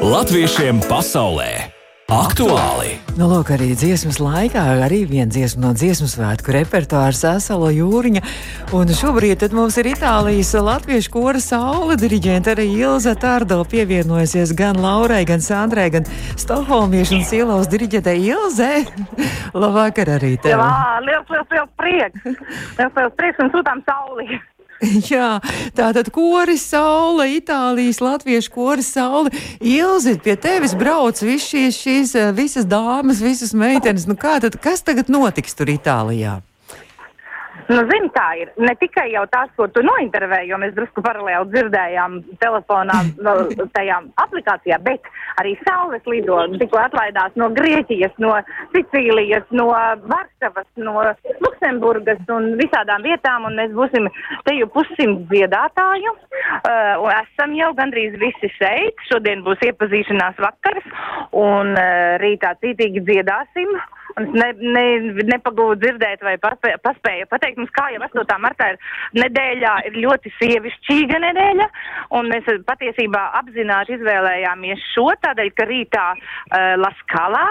Latviešiem 0.07 0.79
pasaulē 0.87 1.67
aktuāli! 2.07 2.93
Nu, 3.19 3.27
lūk, 3.27 3.49
arī 3.57 3.73
dziesmas 3.75 4.21
laikā, 4.23 4.63
arī 4.85 5.01
viena 5.11 5.27
dziesma 5.35 5.65
no 5.65 5.73
dziesmu 5.75 6.07
svētku 6.07 6.55
repertuāra 6.55 7.11
Sasalo 7.11 7.73
Jūriņa. 7.75 8.23
Un 8.79 8.93
šobrīd 8.95 9.41
tad 9.43 9.57
mums 9.57 9.75
ir 9.83 9.91
Itālijas 9.91 10.55
latviešu 10.55 11.11
kora 11.11 11.43
saule 11.43 11.99
diriģente 11.99 12.55
arī 12.55 12.69
Ilza 12.77 13.17
Tārdo 13.19 13.59
pievienojusies 13.67 14.55
gan 14.55 14.79
Laurai, 14.79 15.25
gan 15.27 15.43
Sandrai, 15.43 15.91
gan 15.91 16.07
Stokholmiešu 16.39 17.19
un 17.19 17.27
Silavas 17.27 17.67
diriģentei 17.75 18.21
Ilze. 18.31 18.73
Labvakar 19.59 20.15
arī 20.21 20.37
tev! 20.39 20.55
Jā, 20.55 21.03
liels, 21.03 21.35
liels, 21.35 21.51
liels 21.51 21.75
prieks. 21.83 22.29
Liels, 22.79 22.95
liels 22.95 23.19
prieks 23.19 23.43
un 23.43 23.51
sūtām 23.59 23.83
sauli. 23.91 24.39
Jā, 25.13 25.39
tā 25.77 25.91
tad 25.97 26.11
koris 26.15 26.65
saule, 26.71 27.29
Itālijas 27.39 28.03
latviešu 28.05 28.53
koris 28.53 28.91
saule. 28.93 29.33
Ilzi, 29.61 30.17
pie 30.23 30.37
tevis 30.41 30.77
brauc 30.79 31.21
viss 31.25 31.49
šīs, 31.53 31.81
šīs 31.81 32.17
eh, 32.19 32.33
visas 32.37 32.69
dāmas, 32.69 33.23
visas 33.25 33.55
meitenes. 33.57 34.09
Nu 34.11 34.19
kā 34.21 34.37
tad, 34.43 34.59
kas 34.63 34.85
tagad 34.87 35.13
notiks 35.13 35.57
tur 35.57 35.73
Itālijā? 35.73 36.41
Nu, 37.67 37.81
zini, 37.91 38.09
kā 38.15 38.27
ir. 38.39 38.51
Ne 38.63 38.75
tikai 38.79 39.09
jau 39.11 39.25
tās, 39.33 39.51
ko 39.59 39.67
tu 39.75 39.83
nointervēji, 39.83 40.53
jo 40.53 40.59
mēs 40.63 40.75
drusku 40.77 41.03
paralēli 41.03 41.51
dzirdējām 41.51 42.21
telefonā, 42.43 43.01
tajā 43.75 43.97
aplikācijā, 44.23 44.79
bet 44.87 45.09
arī 45.43 45.57
saules 45.65 46.07
lido. 46.07 46.39
Tikko 46.61 46.79
atlaidās 46.85 47.35
no 47.41 47.49
Grieķijas, 47.57 48.15
no 48.23 48.37
Sicīlijas, 48.75 49.49
no 49.51 49.67
Varšavas, 49.73 50.69
no 50.79 51.03
Luksemburgas 51.43 52.23
un 52.37 52.53
visādām 52.61 53.03
vietām, 53.07 53.49
un 53.51 53.59
mēs 53.59 53.75
būsim 53.75 54.07
te 54.47 54.55
jau 54.61 54.71
pussimt 54.77 55.27
dziedātāju. 55.33 56.15
Uh, 56.57 57.03
un 57.03 57.11
esam 57.17 57.55
jau 57.59 57.73
gandrīz 57.75 58.15
visi 58.23 58.53
šeit. 58.61 59.03
Šodien 59.11 59.43
būs 59.47 59.63
iepazīšanās 59.67 60.39
vakars, 60.43 60.87
un 61.35 61.75
uh, 61.75 62.15
rītā 62.23 62.55
cītīgi 62.63 63.03
dziedāsim. 63.11 63.75
Un 64.17 64.31
es 64.31 64.33
ne, 64.33 64.47
ne, 64.73 64.85
nepagūdu 65.29 65.77
dzirdēt, 65.83 66.23
vai 66.25 66.39
paspēju, 66.41 67.27
pateikt, 67.29 67.59
mums 67.61 67.73
kā 67.77 67.91
jau 67.93 68.01
8. 68.01 68.37
martā 68.41 68.71
ir 68.73 68.79
nedēļā, 69.21 69.73
ir 69.91 69.99
ļoti 70.07 70.31
sievišķīga 70.39 71.19
nedēļa, 71.21 71.67
un 72.17 72.31
mēs 72.33 72.49
patiesībā 72.65 73.27
apzināti 73.43 73.93
izvēlējāmies 73.99 74.87
šo, 74.95 75.11
tādēļ, 75.21 75.51
ka 75.59 75.67
rītā 75.69 76.05
uh, 76.17 76.73
Laskalā, 76.81 77.43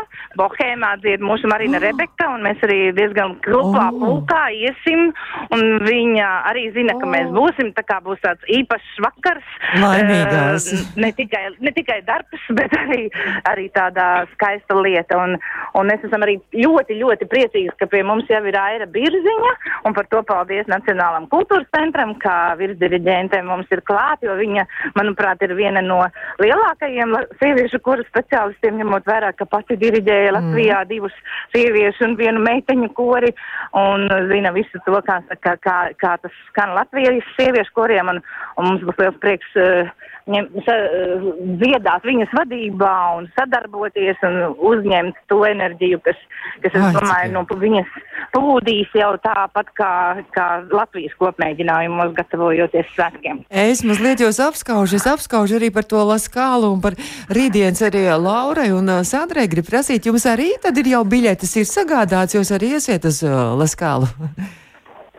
Bohēmā 0.41 0.95
dzied 1.03 1.21
mūsu 1.21 1.51
Marina 1.51 1.77
oh. 1.77 1.85
Rebeka, 1.85 2.31
un 2.33 2.47
mēs 2.47 2.65
arī 2.65 2.79
diezgan 2.97 3.37
gruplā 3.45 3.85
Oh. 3.85 3.99
pulkā 4.01 4.47
iesim, 4.55 5.11
un 5.53 5.63
viņa 5.85 6.31
arī 6.49 6.65
zina, 6.73 6.97
ka 6.97 7.05
mēs 7.05 7.29
būsim, 7.35 7.69
tā 7.77 7.85
kā 7.85 7.99
būs 8.01 8.17
tāds 8.25 8.41
īpašs 8.49 8.97
vakars. 9.05 9.53
Laimīgās. 9.83 10.71
Uh, 10.73 10.89
ne 11.05 11.13
tikai, 11.13 11.45
ne 11.61 11.75
tikai 11.77 12.01
darbs, 12.09 12.49
bet 12.57 12.73
arī, 12.81 13.05
arī 13.53 13.69
tāda 13.77 14.25
skaista 14.33 14.81
lieta. 14.81 15.21
Un, 15.21 15.37
un 15.77 15.93
mēs 15.93 16.09
esam 16.09 16.25
arī 16.25 16.39
ļoti, 16.55 16.97
ļoti 17.01 17.27
priecīgi, 17.31 17.73
ka 17.79 17.87
pie 17.91 18.01
mums 18.07 18.29
jau 18.31 18.41
ir 18.47 18.57
Aira 18.59 18.87
Birziņa, 18.89 19.51
un 19.87 19.95
par 19.97 20.07
to 20.11 20.21
paldies 20.27 20.69
Nacionālam 20.71 21.27
kultūras 21.31 21.67
centram, 21.75 22.15
kā 22.21 22.55
virsdiriģente 22.59 23.41
mums 23.45 23.71
ir 23.75 23.83
klāt, 23.87 24.23
jo 24.25 24.35
viņa, 24.39 24.65
manuprāt, 24.97 25.43
ir 25.45 25.55
viena 25.57 25.83
no 25.85 26.01
lielākajiem 26.41 27.15
sieviešu 27.41 27.81
kuru 27.85 28.05
speciālistiem, 28.09 28.79
ņemot 28.81 29.07
vērā, 29.09 29.33
ka 29.37 29.47
pati 29.49 29.77
diriģēja 29.81 30.35
Latvijā 30.37 30.81
mm. 30.83 30.91
divus 30.91 31.15
sieviešu 31.55 32.09
un 32.09 32.17
vienu 32.19 32.43
meiteņu 32.45 32.91
kori, 32.97 33.31
un 33.77 34.07
zina 34.31 34.53
visu 34.55 34.81
to, 34.87 34.97
kā, 35.05 35.21
kā, 35.43 35.55
kā, 35.63 35.77
kā 35.99 36.17
tas 36.23 36.41
skan 36.49 36.75
Latvijas 36.77 37.23
sieviešu 37.37 37.75
koriem, 37.75 38.11
un, 38.15 38.21
un 38.59 38.71
mums 38.71 38.85
būs 38.87 39.01
liels 39.01 39.21
prieks 39.23 39.57
uh, 39.59 39.93
dziedāt 40.25 42.05
viņas 42.07 42.31
vadībā 42.33 42.93
un 43.19 43.27
sadarboties 43.35 44.17
un 44.25 44.39
uzņemt 44.57 45.19
to 45.29 45.43
enerģiju, 45.45 45.99
kas, 46.05 46.17
kas 46.63 46.73
es 46.73 46.81
Ai, 46.81 46.89
domāju, 46.95 47.31
no 47.35 47.43
viņas 47.61 47.91
plūdīs 48.33 48.95
jau 48.97 49.11
tāpat 49.21 49.69
kā, 49.77 49.91
kā 50.33 50.47
Latvijas 50.73 51.13
kopmēģinājumos 51.21 52.15
gatavojoties 52.17 52.89
svētkiem. 52.95 53.43
Es 53.49 53.85
mazliet 53.85 54.25
jūs 54.25 54.41
apskaužu, 54.41 54.97
es 54.97 55.07
apskaužu 55.13 55.59
arī 55.59 55.69
par 55.75 55.85
to 55.85 56.01
laskālu 56.01 56.73
un 56.73 56.81
par 56.81 56.97
rītdienas 57.29 57.85
arī 57.85 58.07
Laurai 58.17 58.71
un 58.73 58.89
uh, 58.89 59.05
Sandrai 59.05 59.45
grib 59.51 59.69
prasīt, 59.69 60.09
jums 60.09 60.25
arī 60.29 60.55
tad 60.61 60.77
ir 60.81 60.95
jau 60.95 61.05
biļetes 61.05 61.57
ir 61.61 61.69
sagādāts, 61.69 62.37
jūs 62.37 62.53
arī 62.55 62.75
iesiet 62.79 63.05
uz 63.05 63.21
uh, 63.27 63.53
laskālu. 63.61 64.09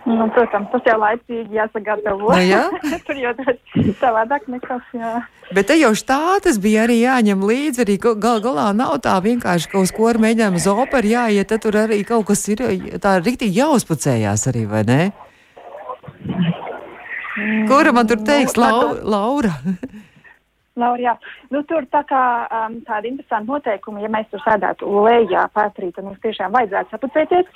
Nu, 0.06 0.28
protams, 0.30 0.68
tas 0.70 0.84
jau 0.86 0.96
laicīgi 1.02 1.56
jāsagatavo. 1.58 2.28
Nu, 2.30 2.38
jā? 2.46 2.60
Tur 3.08 3.18
jau 3.18 3.32
tas 3.40 3.56
savādāk 3.98 4.44
nekas, 4.52 4.84
jā. 4.94 5.14
Bet 5.56 5.66
te 5.66 5.74
jau 5.80 5.90
štātas 5.98 6.60
bija 6.62 6.84
arī 6.86 7.00
jāņem 7.02 7.42
līdzi. 7.42 7.82
Arī 7.82 7.96
ga- 8.04 8.14
gal 8.22 8.38
galā 8.44 8.68
nav 8.76 8.96
tā 9.02 9.16
vienkārši, 9.24 9.70
ka 9.72 9.82
uz 9.82 9.90
ko 9.94 10.06
ar 10.12 10.20
mēģinājumu 10.22 10.62
uz 10.62 10.68
operu 10.70 11.10
jāiet, 11.10 11.50
tad 11.50 11.64
tur 11.66 11.78
arī 11.82 12.00
kaut 12.06 12.26
kas 12.30 12.44
ir 12.54 12.62
tā 13.02 13.16
rīktīgi 13.18 13.58
jāuzpucējās 13.58 14.46
arī, 14.52 14.64
vai 14.70 14.84
ne? 14.86 15.00
Kura 17.68 17.92
man 17.92 18.06
tur 18.08 18.22
teiks, 18.24 18.54
Nu, 18.56 18.62
Lau, 18.62 18.94
Laura? 19.02 19.52
Laura, 20.76 21.00
jā. 21.00 21.14
Nu, 21.54 21.62
tur 21.68 21.86
tā 21.92 22.02
kā 22.08 22.22
um, 22.52 22.78
tāda 22.84 23.08
interesanta 23.08 23.48
noteikuma, 23.48 24.02
ja 24.04 24.10
mēs 24.12 24.28
tur 24.32 24.42
sēdētu 24.44 24.90
lejā 25.06 25.46
pētrī, 25.56 25.88
tad 25.96 26.04
mums 26.04 26.20
tiešām 26.24 26.52
vajadzētu 26.56 26.92
sapucēties. 26.92 27.52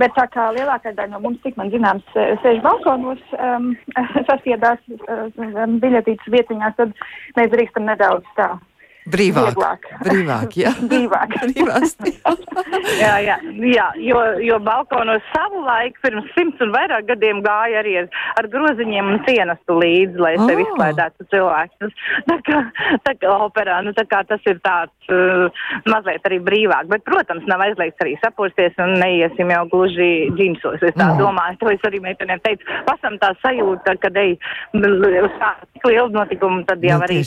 Bet 0.00 0.14
tā 0.16 0.24
kā 0.32 0.48
lielākā 0.56 0.94
daļa 0.96 1.12
no 1.12 1.20
mums, 1.22 1.42
cik 1.44 1.58
man 1.60 1.68
zināms, 1.70 2.06
sēž 2.42 2.62
balkonos, 2.64 3.20
um, 3.36 3.74
sastiedās 4.30 4.80
um, 4.88 5.76
biļetītas 5.84 6.32
vietiņās, 6.34 6.78
tad 6.80 6.96
mēs 7.36 7.52
drīkstam 7.52 7.86
nedaudz 7.92 8.32
tā 8.38 8.54
Brīvāk. 9.04 9.50
Vieglāk. 9.52 9.88
Brīvāk, 10.06 10.54
jā. 10.56 10.70
Brīvāk. 10.90 11.34
Brīvās. 11.42 11.96
jā, 13.02 13.12
jā, 13.26 13.36
jā 13.68 13.86
jo, 14.00 14.20
jo 14.40 14.58
balkonos 14.64 15.24
savu 15.34 15.60
laiku 15.66 16.00
pirms 16.06 16.30
simts 16.36 16.62
un 16.64 16.72
vairāk 16.74 17.04
gadiem 17.10 17.42
gāja 17.44 17.82
arī 17.82 17.96
ar, 18.02 18.08
ar 18.40 18.48
groziņiem 18.52 19.10
un 19.14 19.20
cienastu 19.28 19.76
līdzi, 19.80 20.20
lai 20.20 20.32
Oh. 20.34 20.48
sevi 20.50 20.64
izklaidētu 20.66 21.24
cilvēks. 21.30 21.92
Tā 22.26 22.36
kā, 22.48 22.58
tā 23.06 23.12
kā 23.20 23.34
operā, 23.44 23.76
nu 23.86 23.92
tā 23.94 24.02
kā 24.10 24.22
tas 24.26 24.42
ir 24.50 24.58
tāds 24.64 25.12
uh, 25.14 25.46
mazliet 25.86 26.24
arī 26.26 26.40
brīvāk. 26.42 26.88
Bet, 26.90 27.04
protams, 27.06 27.44
nav 27.50 27.62
aizliegts 27.68 28.02
arī 28.02 28.16
sapūsties 28.24 28.74
un 28.82 28.96
neiesim 28.98 29.52
jau 29.54 29.62
gluži 29.70 30.08
džinsos. 30.34 30.80
Es 30.82 30.96
tā 30.98 31.06
Mm. 31.14 31.20
domāju, 31.20 31.58
to 31.60 31.68
es 31.70 31.82
arī 31.86 32.00
meitenēm 32.02 32.40
teicu. 32.42 32.64
Pasam 32.88 33.14
tā 33.22 33.30
sajūta, 33.44 33.94
kad 34.02 34.16
ej 34.16 34.34
uz 34.74 35.34
tādu 35.38 35.84
lielu 35.90 36.08
notikumu, 36.14 36.64
tad 36.66 36.82
jau 36.82 36.98
Nu, 36.98 37.04
arī, 37.06 37.20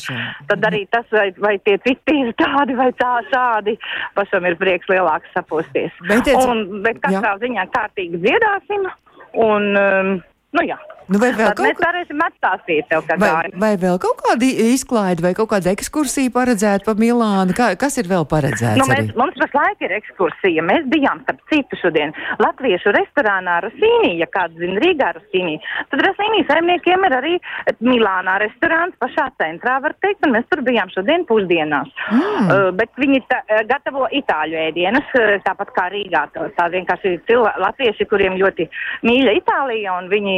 tad 0.49 0.67
arī 0.67 0.81
tas, 0.91 1.05
vai, 1.13 1.29
vai 1.37 1.55
tie 1.67 1.77
citi 1.83 2.17
ir 2.23 2.33
tādi 2.39 2.77
vai 2.79 2.89
tā 2.97 3.13
šādi, 3.31 3.75
pašam 4.17 4.47
ir 4.47 4.57
prieks 4.59 4.89
lielāks 4.91 5.33
saposties. 5.35 5.95
Bet 6.07 6.29
un, 6.33 6.81
bet 6.85 7.01
katrā 7.03 7.35
ziņā 7.43 7.67
kārtīgi 7.75 8.21
dziedāsim 8.23 8.87
un, 9.47 9.73
um, 9.75 10.13
nu 10.55 10.67
jā. 10.67 10.79
Nu, 11.07 11.19
vai 11.21 11.29
vēl 11.31 11.53
Tad 11.53 11.59
kaut 11.59 11.77
kā? 11.77 11.85
varēsim 11.87 12.21
atstāstīt 12.25 12.87
tev, 12.91 13.05
kā 13.07 13.15
Vai, 13.21 13.47
vai 13.55 13.71
vēl 13.79 13.99
kaut 14.03 14.19
kāda 14.25 14.47
izklaide 14.67 15.23
vai 15.23 15.31
kaut 15.37 15.49
kāda 15.53 15.71
ekskursija 15.71 16.33
paredzēta 16.35 16.83
pa 16.83 16.95
Milānu? 16.99 17.55
Kā, 17.55 17.69
kas 17.79 17.95
ir 18.01 18.09
vēl 18.11 18.25
paredzēts? 18.27 18.75
Nu, 18.79 18.87
arī? 18.91 19.07
mēs, 19.07 19.13
mums 19.19 19.37
pašlaik 19.39 19.85
ir 19.87 19.95
ekskursija. 19.97 20.65
Mēs 20.67 20.87
bijām, 20.91 21.21
starp 21.23 21.39
citu, 21.51 21.79
šodien 21.79 22.11
Latviešu 22.43 22.91
restorānā 22.95 23.59
Rosīnī, 23.63 24.17
ja 24.19 24.27
kāds 24.33 24.59
zina 24.59 24.81
Rīgā 24.83 25.13
Rosīnī. 25.15 25.55
Tad 25.93 26.03
Rosīnī 26.07 26.43
saimniekiem 26.49 27.07
ir 27.07 27.17
arī 27.21 27.33
Milānā 27.87 28.37
restorāns 28.43 28.97
pašā 28.99 29.29
centrā, 29.39 29.77
var 29.83 29.95
teikt, 30.03 30.27
un 30.27 30.35
mēs 30.35 30.47
tur 30.51 30.63
bijām 30.67 30.91
šodien 30.91 31.23
pusdienās. 31.29 31.87
Mm. 32.11 32.51
Uh, 32.51 32.67
bet 32.75 32.91
viņi 32.99 33.23
ta, 33.31 33.39
uh, 33.47 33.63
gatavo 33.69 34.09
itāļu 34.19 34.59
ēdienus, 34.67 35.15
uh, 35.15 35.37
tāpat 35.47 35.71
kā 35.77 35.87
Rīgā. 35.95 36.27
Tā, 36.35 36.49
tā 36.59 36.67
vienkārši 36.75 37.15
ir 37.15 37.23
cilvēki, 37.31 37.63
latvieši, 37.63 38.09
kuriem 38.11 38.37
ļoti 38.41 38.67
mīļa 39.07 39.37
Itālija, 39.39 39.95
un 40.01 40.11
viņi 40.11 40.37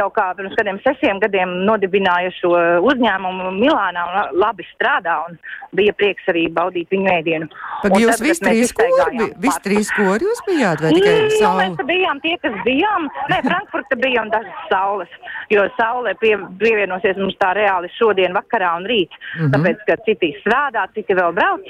jau 0.00 0.08
kā 0.16 0.26
pirms 0.38 0.56
kādiem 0.58 0.80
sešiem 0.84 1.20
gadiem 1.22 1.52
nodibināja 1.68 2.32
šo 2.40 2.50
uzņēmumu 2.90 3.52
Milānā 3.60 4.02
un 4.08 4.14
la- 4.18 4.30
labi 4.46 4.64
strādā, 4.72 5.20
un 5.28 5.38
bija 5.76 5.92
prieks 5.94 6.26
arī 6.32 6.48
baudīt 6.52 6.88
viņu 6.90 7.10
ēdienu. 7.18 7.48
Pag, 7.82 7.92
Un 7.92 8.00
jūs 8.02 8.20
visi 8.20 8.42
trīs 8.44 8.72
kori, 8.74 9.30
visi 9.38 9.60
trīs 9.64 9.90
kori 9.96 10.26
jūs 10.26 10.40
bijāt 10.48 10.80
vai 10.82 10.92
tikai 10.96 11.14
Nu, 11.20 11.30
savu? 11.38 11.58
mēs 11.60 11.86
bijām 11.86 12.20
tie, 12.24 12.36
kas 12.42 12.54
bijām. 12.66 13.08
Nē, 13.30 13.42
Frankfurta 13.46 13.96
bija 13.96 14.22
un 14.22 14.30
dažas 14.30 14.64
saules, 14.68 15.08
jo 15.50 15.68
saule 15.78 16.14
pie, 16.20 16.36
pievienosies 16.58 17.16
mums 17.16 17.36
tā 17.40 17.54
reāli 17.56 17.88
šodien, 17.98 18.32
vakarā 18.34 18.76
un 18.76 18.84
rīt. 18.84 19.10
Mm. 19.10 19.40
-hmm. 19.40 19.52
Tāpēc, 19.54 19.78
ka 19.86 19.96
citi 20.04 20.34
strādā, 20.42 20.86
citi 20.94 21.14
vēl 21.14 21.32
brauc. 21.32 21.60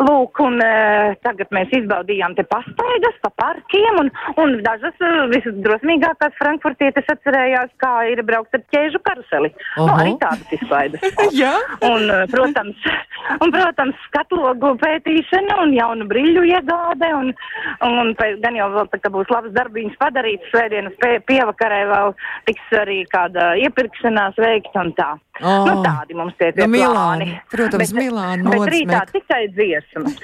Lūk, 0.00 0.40
un 0.40 0.60
e, 0.62 1.16
tagad 1.22 1.48
mēs 1.50 1.68
izbaudījām 1.76 2.34
te 2.36 2.42
pastaigas 2.42 3.16
pa 3.22 3.30
parkiem, 3.36 3.98
un, 4.00 4.10
un 4.36 4.62
dažas 4.62 4.94
e, 5.00 5.10
visdrosmīgākās 5.34 6.32
frankfurtietes 6.38 7.04
atcerējās, 7.08 7.39
kā 7.80 7.92
ir 8.12 8.22
braukt 8.26 8.54
ar 8.56 8.62
ķēžu 8.74 9.00
karuseli. 9.06 9.50
Nu, 9.76 9.84
Oho. 9.86 9.96
arī 10.00 10.14
tādas 10.20 10.54
izklaides. 10.56 11.04
Jā? 11.42 11.52
Un, 11.86 12.06
eh, 12.10 12.24
protams, 12.32 12.84
un, 13.42 13.52
protams, 13.54 13.96
skatlogu 14.08 14.74
pētīšana 14.82 15.60
un 15.64 15.74
jaunu 15.76 16.08
brīļu 16.10 16.44
iegāde. 16.50 17.10
Un, 17.20 17.32
un 17.86 18.12
pēc, 18.18 18.38
gan 18.44 18.58
jau 18.58 18.68
vēl 18.76 18.90
tā, 18.92 19.00
ka 19.04 19.12
būs 19.14 19.30
labs 19.32 19.54
darbiņš 19.56 19.96
padarīts, 20.00 20.50
svētdienas 20.52 20.96
pie, 21.02 21.16
pievakarē 21.30 21.82
vēl 21.90 22.14
tiks 22.50 22.76
arī 22.80 23.02
kāda 23.10 23.52
iepirkšanās 23.64 24.38
veikta 24.40 24.84
un 24.86 24.94
tā. 24.98 25.10
Oh. 25.40 25.64
Nu, 25.64 25.78
tādi 25.80 26.12
mums 26.12 26.34
tie 26.36 26.50
Nu, 26.52 26.66
ir 26.66 26.68
Milāna, 26.68 26.92
plāni. 27.24 27.26
protams, 27.48 27.92
bet, 27.94 27.96
Milāna 27.96 28.44
Bet 28.44 28.58
modes 28.60 28.74
rītā 28.74 28.98
tikai 29.08 29.38
dziesmas. 29.54 30.18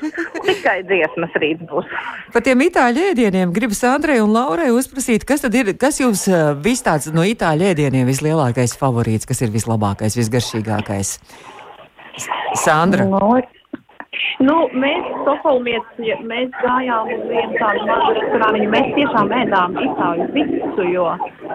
tikai 0.45 0.75
dziesmas 0.85 1.39
rīt 1.41 1.63
būs. 1.71 1.89
Par 2.35 2.45
tiem 2.45 2.61
itāļu 2.67 3.07
ēdieniem 3.15 3.55
gribas 3.57 3.81
Andrei 3.89 4.19
un 4.21 4.35
Laurai 4.35 4.69
uzprasīt, 4.77 5.25
kas 5.25 5.41
tad 5.47 5.57
ir, 5.57 5.71
kas 5.81 6.03
jums 6.03 6.27
uh, 6.29 6.51
vis 6.61 6.85
tāds 7.07 7.15
no 7.15 7.23
itāļu 7.23 7.71
ēdieniem 7.71 8.07
vislielākais 8.07 8.77
favorīts, 8.79 9.27
kas 9.27 9.43
ir 9.43 9.53
vislabākais, 9.55 10.17
visgaršīgākais? 10.19 11.19
Sandra. 12.59 13.05
Nu, 13.07 13.37
nu, 14.41 14.57
mēs, 14.75 15.11
Stokholmieši, 15.23 16.17
mēs 16.27 16.51
gājām 16.63 17.11
uz 17.13 17.23
vienu 17.31 17.59
tādu 17.61 17.87
mazu 17.87 18.15
restorānu, 18.17 18.71
mēs 18.73 18.89
tiešām 18.97 19.35
ēdām 19.43 19.77
itāļu 19.85 20.29
picu, 20.35 20.89
jo, 20.91 21.07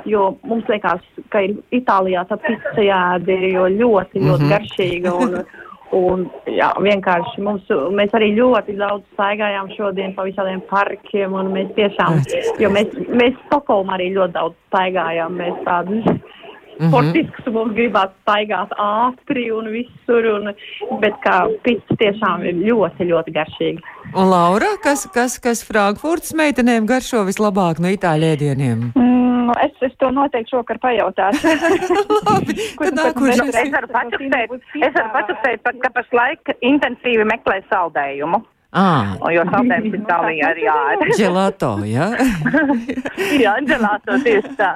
jo 0.05 0.29
mums 0.47 0.69
liekas, 0.69 1.03
ka 1.33 1.43
Itālijā 1.73 2.23
tā 2.29 2.37
pica 2.45 2.85
jēda 2.85 3.35
ir 3.35 3.47
jo 3.55 3.67
ļoti, 3.67 4.21
ļoti 4.21 4.23
mm 4.23 4.31
-hmm. 4.37 4.53
garšīga. 4.55 5.13
Un, 5.25 5.41
Un, 5.91 6.21
jā, 6.47 6.69
vienkārši 6.79 7.41
mums, 7.43 7.67
mēs 7.91 8.13
arī 8.15 8.29
ļoti 8.37 8.77
daudz 8.79 9.03
staigājām 9.17 9.73
šodien 9.75 10.13
pa 10.15 10.23
visādiem 10.23 10.61
parkiem, 10.69 11.35
un 11.35 11.51
mēs 11.51 11.73
tiešām, 11.75 12.21
jo 12.63 12.69
mēs, 12.71 12.93
mēs 13.11 13.35
Stokholmā 13.49 13.97
arī 13.97 14.13
ļoti 14.15 14.37
daudz 14.37 14.55
staigājām, 14.69 15.35
mēs 15.41 15.57
tādus 15.67 16.07
Mhm. 16.81 16.89
sportisks 16.89 17.51
mums 17.53 17.75
gribās 17.77 18.09
staigāt 18.23 18.73
ātri 18.81 19.47
un 19.53 19.69
visur, 19.69 20.25
un, 20.33 20.53
bet 21.03 21.13
kā 21.25 21.45
pits 21.65 21.97
tiešām 22.01 22.45
ir 22.49 22.57
ļoti, 22.65 23.05
ļoti 23.11 23.35
garšīgi. 23.35 23.83
Un 24.15 24.31
Laura, 24.33 24.73
kas, 24.83 25.05
kas, 25.13 25.37
kas 25.39 25.61
Frankfurtas 25.67 26.33
meitenēm 26.33 26.89
garšo 26.89 27.21
vislabāk 27.27 27.79
no 27.79 27.91
itāļu 27.93 28.31
ēdieniem? 28.33 28.87
Mm, 28.95 29.45
nu, 29.51 29.53
es, 29.61 29.75
es 29.85 29.93
to 30.01 30.09
noteikti 30.15 30.55
šokar 30.55 30.79
pajautāšu. 30.81 31.53
Labi, 32.27 32.57
Kur 32.79 32.89
tad 32.89 32.97
nākošais. 32.97 33.55
es 33.61 33.71
varu 33.75 33.91
pateikt, 33.93 35.69
ka 35.85 35.93
pašlaik 35.99 36.55
intensīvi 36.61 37.27
meklē 37.29 37.61
saldējumu. 37.69 38.41
Ā, 38.71 39.19
Jo 39.35 39.43
saldējums 39.49 39.95
Itālijā 39.97 40.49
ir 40.53 40.59
jāēd. 40.63 41.01
Gelato, 41.19 41.71
jā. 41.91 42.05
Jā, 43.41 43.57
dželāto 43.67 44.15
tieši 44.23 44.53
tā. 44.55 44.71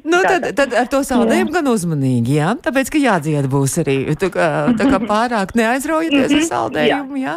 Nu, 0.00 0.22
tad, 0.24 0.46
tad 0.56 0.72
ar 0.72 0.88
to 0.88 1.02
saldējumu 1.04 1.52
gan 1.58 1.68
uzmanīgi, 1.68 2.38
jā. 2.38 2.54
Tāpēc, 2.64 2.92
ka 2.94 3.02
jādzied 3.02 3.50
būs 3.52 3.76
arī. 3.84 3.98
Tu 4.16 4.30
kā, 4.32 4.46
tā 4.78 4.88
kā 4.88 5.02
pārāk 5.04 5.52
neaizraujaties 5.60 6.38
ar 6.38 6.46
saldējumu, 6.48 7.20
jā. 7.20 7.36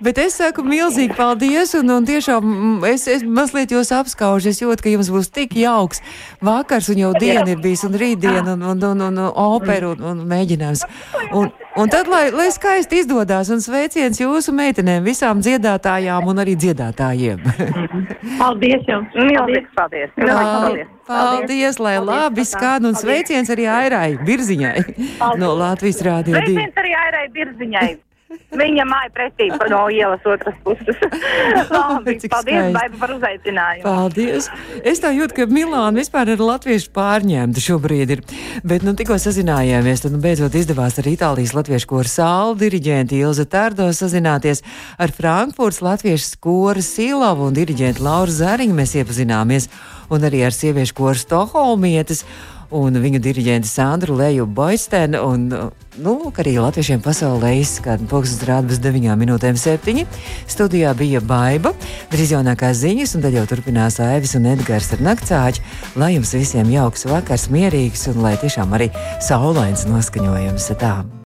Bet 0.00 0.18
es 0.20 0.34
saku 0.36 0.64
milzīgi 0.64 1.14
paldies, 1.16 1.72
un, 1.78 1.92
un 1.94 2.08
tiešām 2.08 2.84
es, 2.88 3.06
es 3.08 3.22
mazliet 3.24 3.72
jūs 3.72 3.92
apskaužu. 3.96 4.52
Es 4.52 4.60
jūtu, 4.60 4.84
ka 4.84 4.92
jums 4.92 5.12
būs 5.12 5.30
tik 5.32 5.56
jauks 5.60 6.00
vakars, 6.44 6.90
un 6.92 7.00
jau 7.04 7.12
diena 7.16 7.46
ir 7.52 7.60
bijis, 7.64 7.84
un 7.88 7.96
rītdiena, 7.96 8.56
un, 8.56 8.66
un, 8.72 8.88
un, 8.90 9.06
un, 9.08 9.22
un 9.24 9.30
opera, 9.46 9.92
un, 9.92 10.04
un 10.12 10.26
mēģinājums. 10.28 10.84
Un, 11.32 11.52
un 11.76 11.92
tad, 11.92 12.08
lai, 12.10 12.30
lai 12.34 12.48
skaisti 12.54 13.02
izdodas, 13.02 13.50
un 13.52 13.60
sveiciens 13.64 14.20
jūsu 14.20 14.54
meitenēm, 14.56 15.04
visām 15.06 15.42
dziedātājām 15.44 16.26
un 16.30 16.42
arī 16.42 16.56
dziedātājiem. 16.58 17.42
Paldies 18.40 18.86
jums! 18.88 19.12
Milzīgs 19.16 19.72
paldies. 19.76 20.10
Milzīgs 20.16 20.40
Pal- 20.40 20.62
paldies. 20.66 20.92
Paldies, 21.06 21.78
lai 21.78 21.96
labi 22.02 22.46
skan, 22.48 22.88
un 22.88 22.98
sveiciens 22.98 23.52
arī 23.54 23.68
Airai 23.70 24.16
Birziņai 24.26 24.82
no 25.42 25.54
Latvijas 25.58 26.02
Rādio 26.02 26.34
2. 26.34 26.42
Sveiciens 26.42 26.82
arī 26.82 26.98
Airai 27.04 27.28
Birziņai. 27.36 27.86
Viņa 28.26 28.84
māja 28.88 29.10
pretī 29.14 29.46
no 29.70 29.84
ielas 29.92 30.24
otras 30.26 30.56
puses. 30.64 30.96
Labi, 31.70 31.70
paldies, 31.70 32.24
skaisti. 32.24 32.72
Baiba, 32.74 32.98
par 32.98 33.12
uzaicinājumu. 33.14 33.84
Paldies! 33.84 34.48
Es 34.82 35.02
tā 35.02 35.12
jūtu, 35.14 35.36
ka 35.36 35.46
Milāna 35.50 36.00
vispār 36.00 36.32
ir 36.34 36.42
latviešu 36.42 36.90
pārņemta 36.96 37.62
šobrīd. 37.62 38.14
Ir. 38.16 38.24
Bet, 38.66 38.86
nu, 38.86 38.96
tikko 38.98 39.20
sazinājāmies, 39.22 40.02
tad 40.02 40.16
nu, 40.16 40.22
beidzot 40.24 40.58
izdevās 40.58 40.98
ar 40.98 41.10
Itālijas 41.10 41.54
latviešu 41.54 41.90
koru 41.92 42.10
sālu 42.10 42.58
diriģentu 42.64 43.20
Ilza 43.20 43.46
Tārdo 43.50 43.86
sazināties 43.94 44.64
ar 44.98 45.14
Frankfurtas 45.14 45.84
latviešu 45.86 46.32
skoru 46.32 46.82
Silavu 46.82 47.46
un 47.46 47.54
diriģentu 47.54 48.02
Lauru 48.06 48.34
Zariņu. 48.34 48.74
Mēs 48.74 48.98
iepazināmies 48.98 49.70
un 50.10 50.26
arī 50.26 50.42
ar 50.48 50.54
sieviešu 50.54 50.98
koru 50.98 51.22
Stokholmietes. 51.22 52.26
Un 52.74 52.98
viņu 52.98 53.20
diriģenti 53.22 53.68
Sandru 53.70 54.16
Leju 54.18 54.46
Boistenu 54.50 55.20
un, 55.22 55.46
nu, 55.50 56.14
lūk, 56.18 56.40
arī 56.42 56.56
latviešiem 56.58 57.02
pasaulē 57.04 57.52
izskan 57.60 58.08
pulkstens 58.10 58.42
rāda 58.48 58.72
bez 58.72 58.80
9 58.82 59.14
minūtēm 59.20 59.58
7. 59.60 60.02
Studijā 60.50 60.90
bija 60.98 61.22
Baiba, 61.22 61.76
drīz 62.10 62.34
jaunākās 62.34 62.82
ziņas, 62.82 63.14
un 63.14 63.26
tad 63.26 63.38
jau 63.38 63.46
turpinās 63.46 64.00
Aivis 64.02 64.34
un 64.38 64.50
Edgars 64.50 64.90
ar 64.96 65.04
naktsāķi. 65.06 65.62
Lai 65.94 66.16
jums 66.16 66.34
visiem 66.34 66.74
jauks 66.74 67.06
vakars, 67.06 67.46
mierīgs 67.54 68.08
un 68.10 68.24
lai 68.26 68.34
tiešām 68.42 68.74
arī 68.74 68.90
saulains 69.22 69.86
noskaņojums. 69.86 70.74
Tā. 70.82 71.06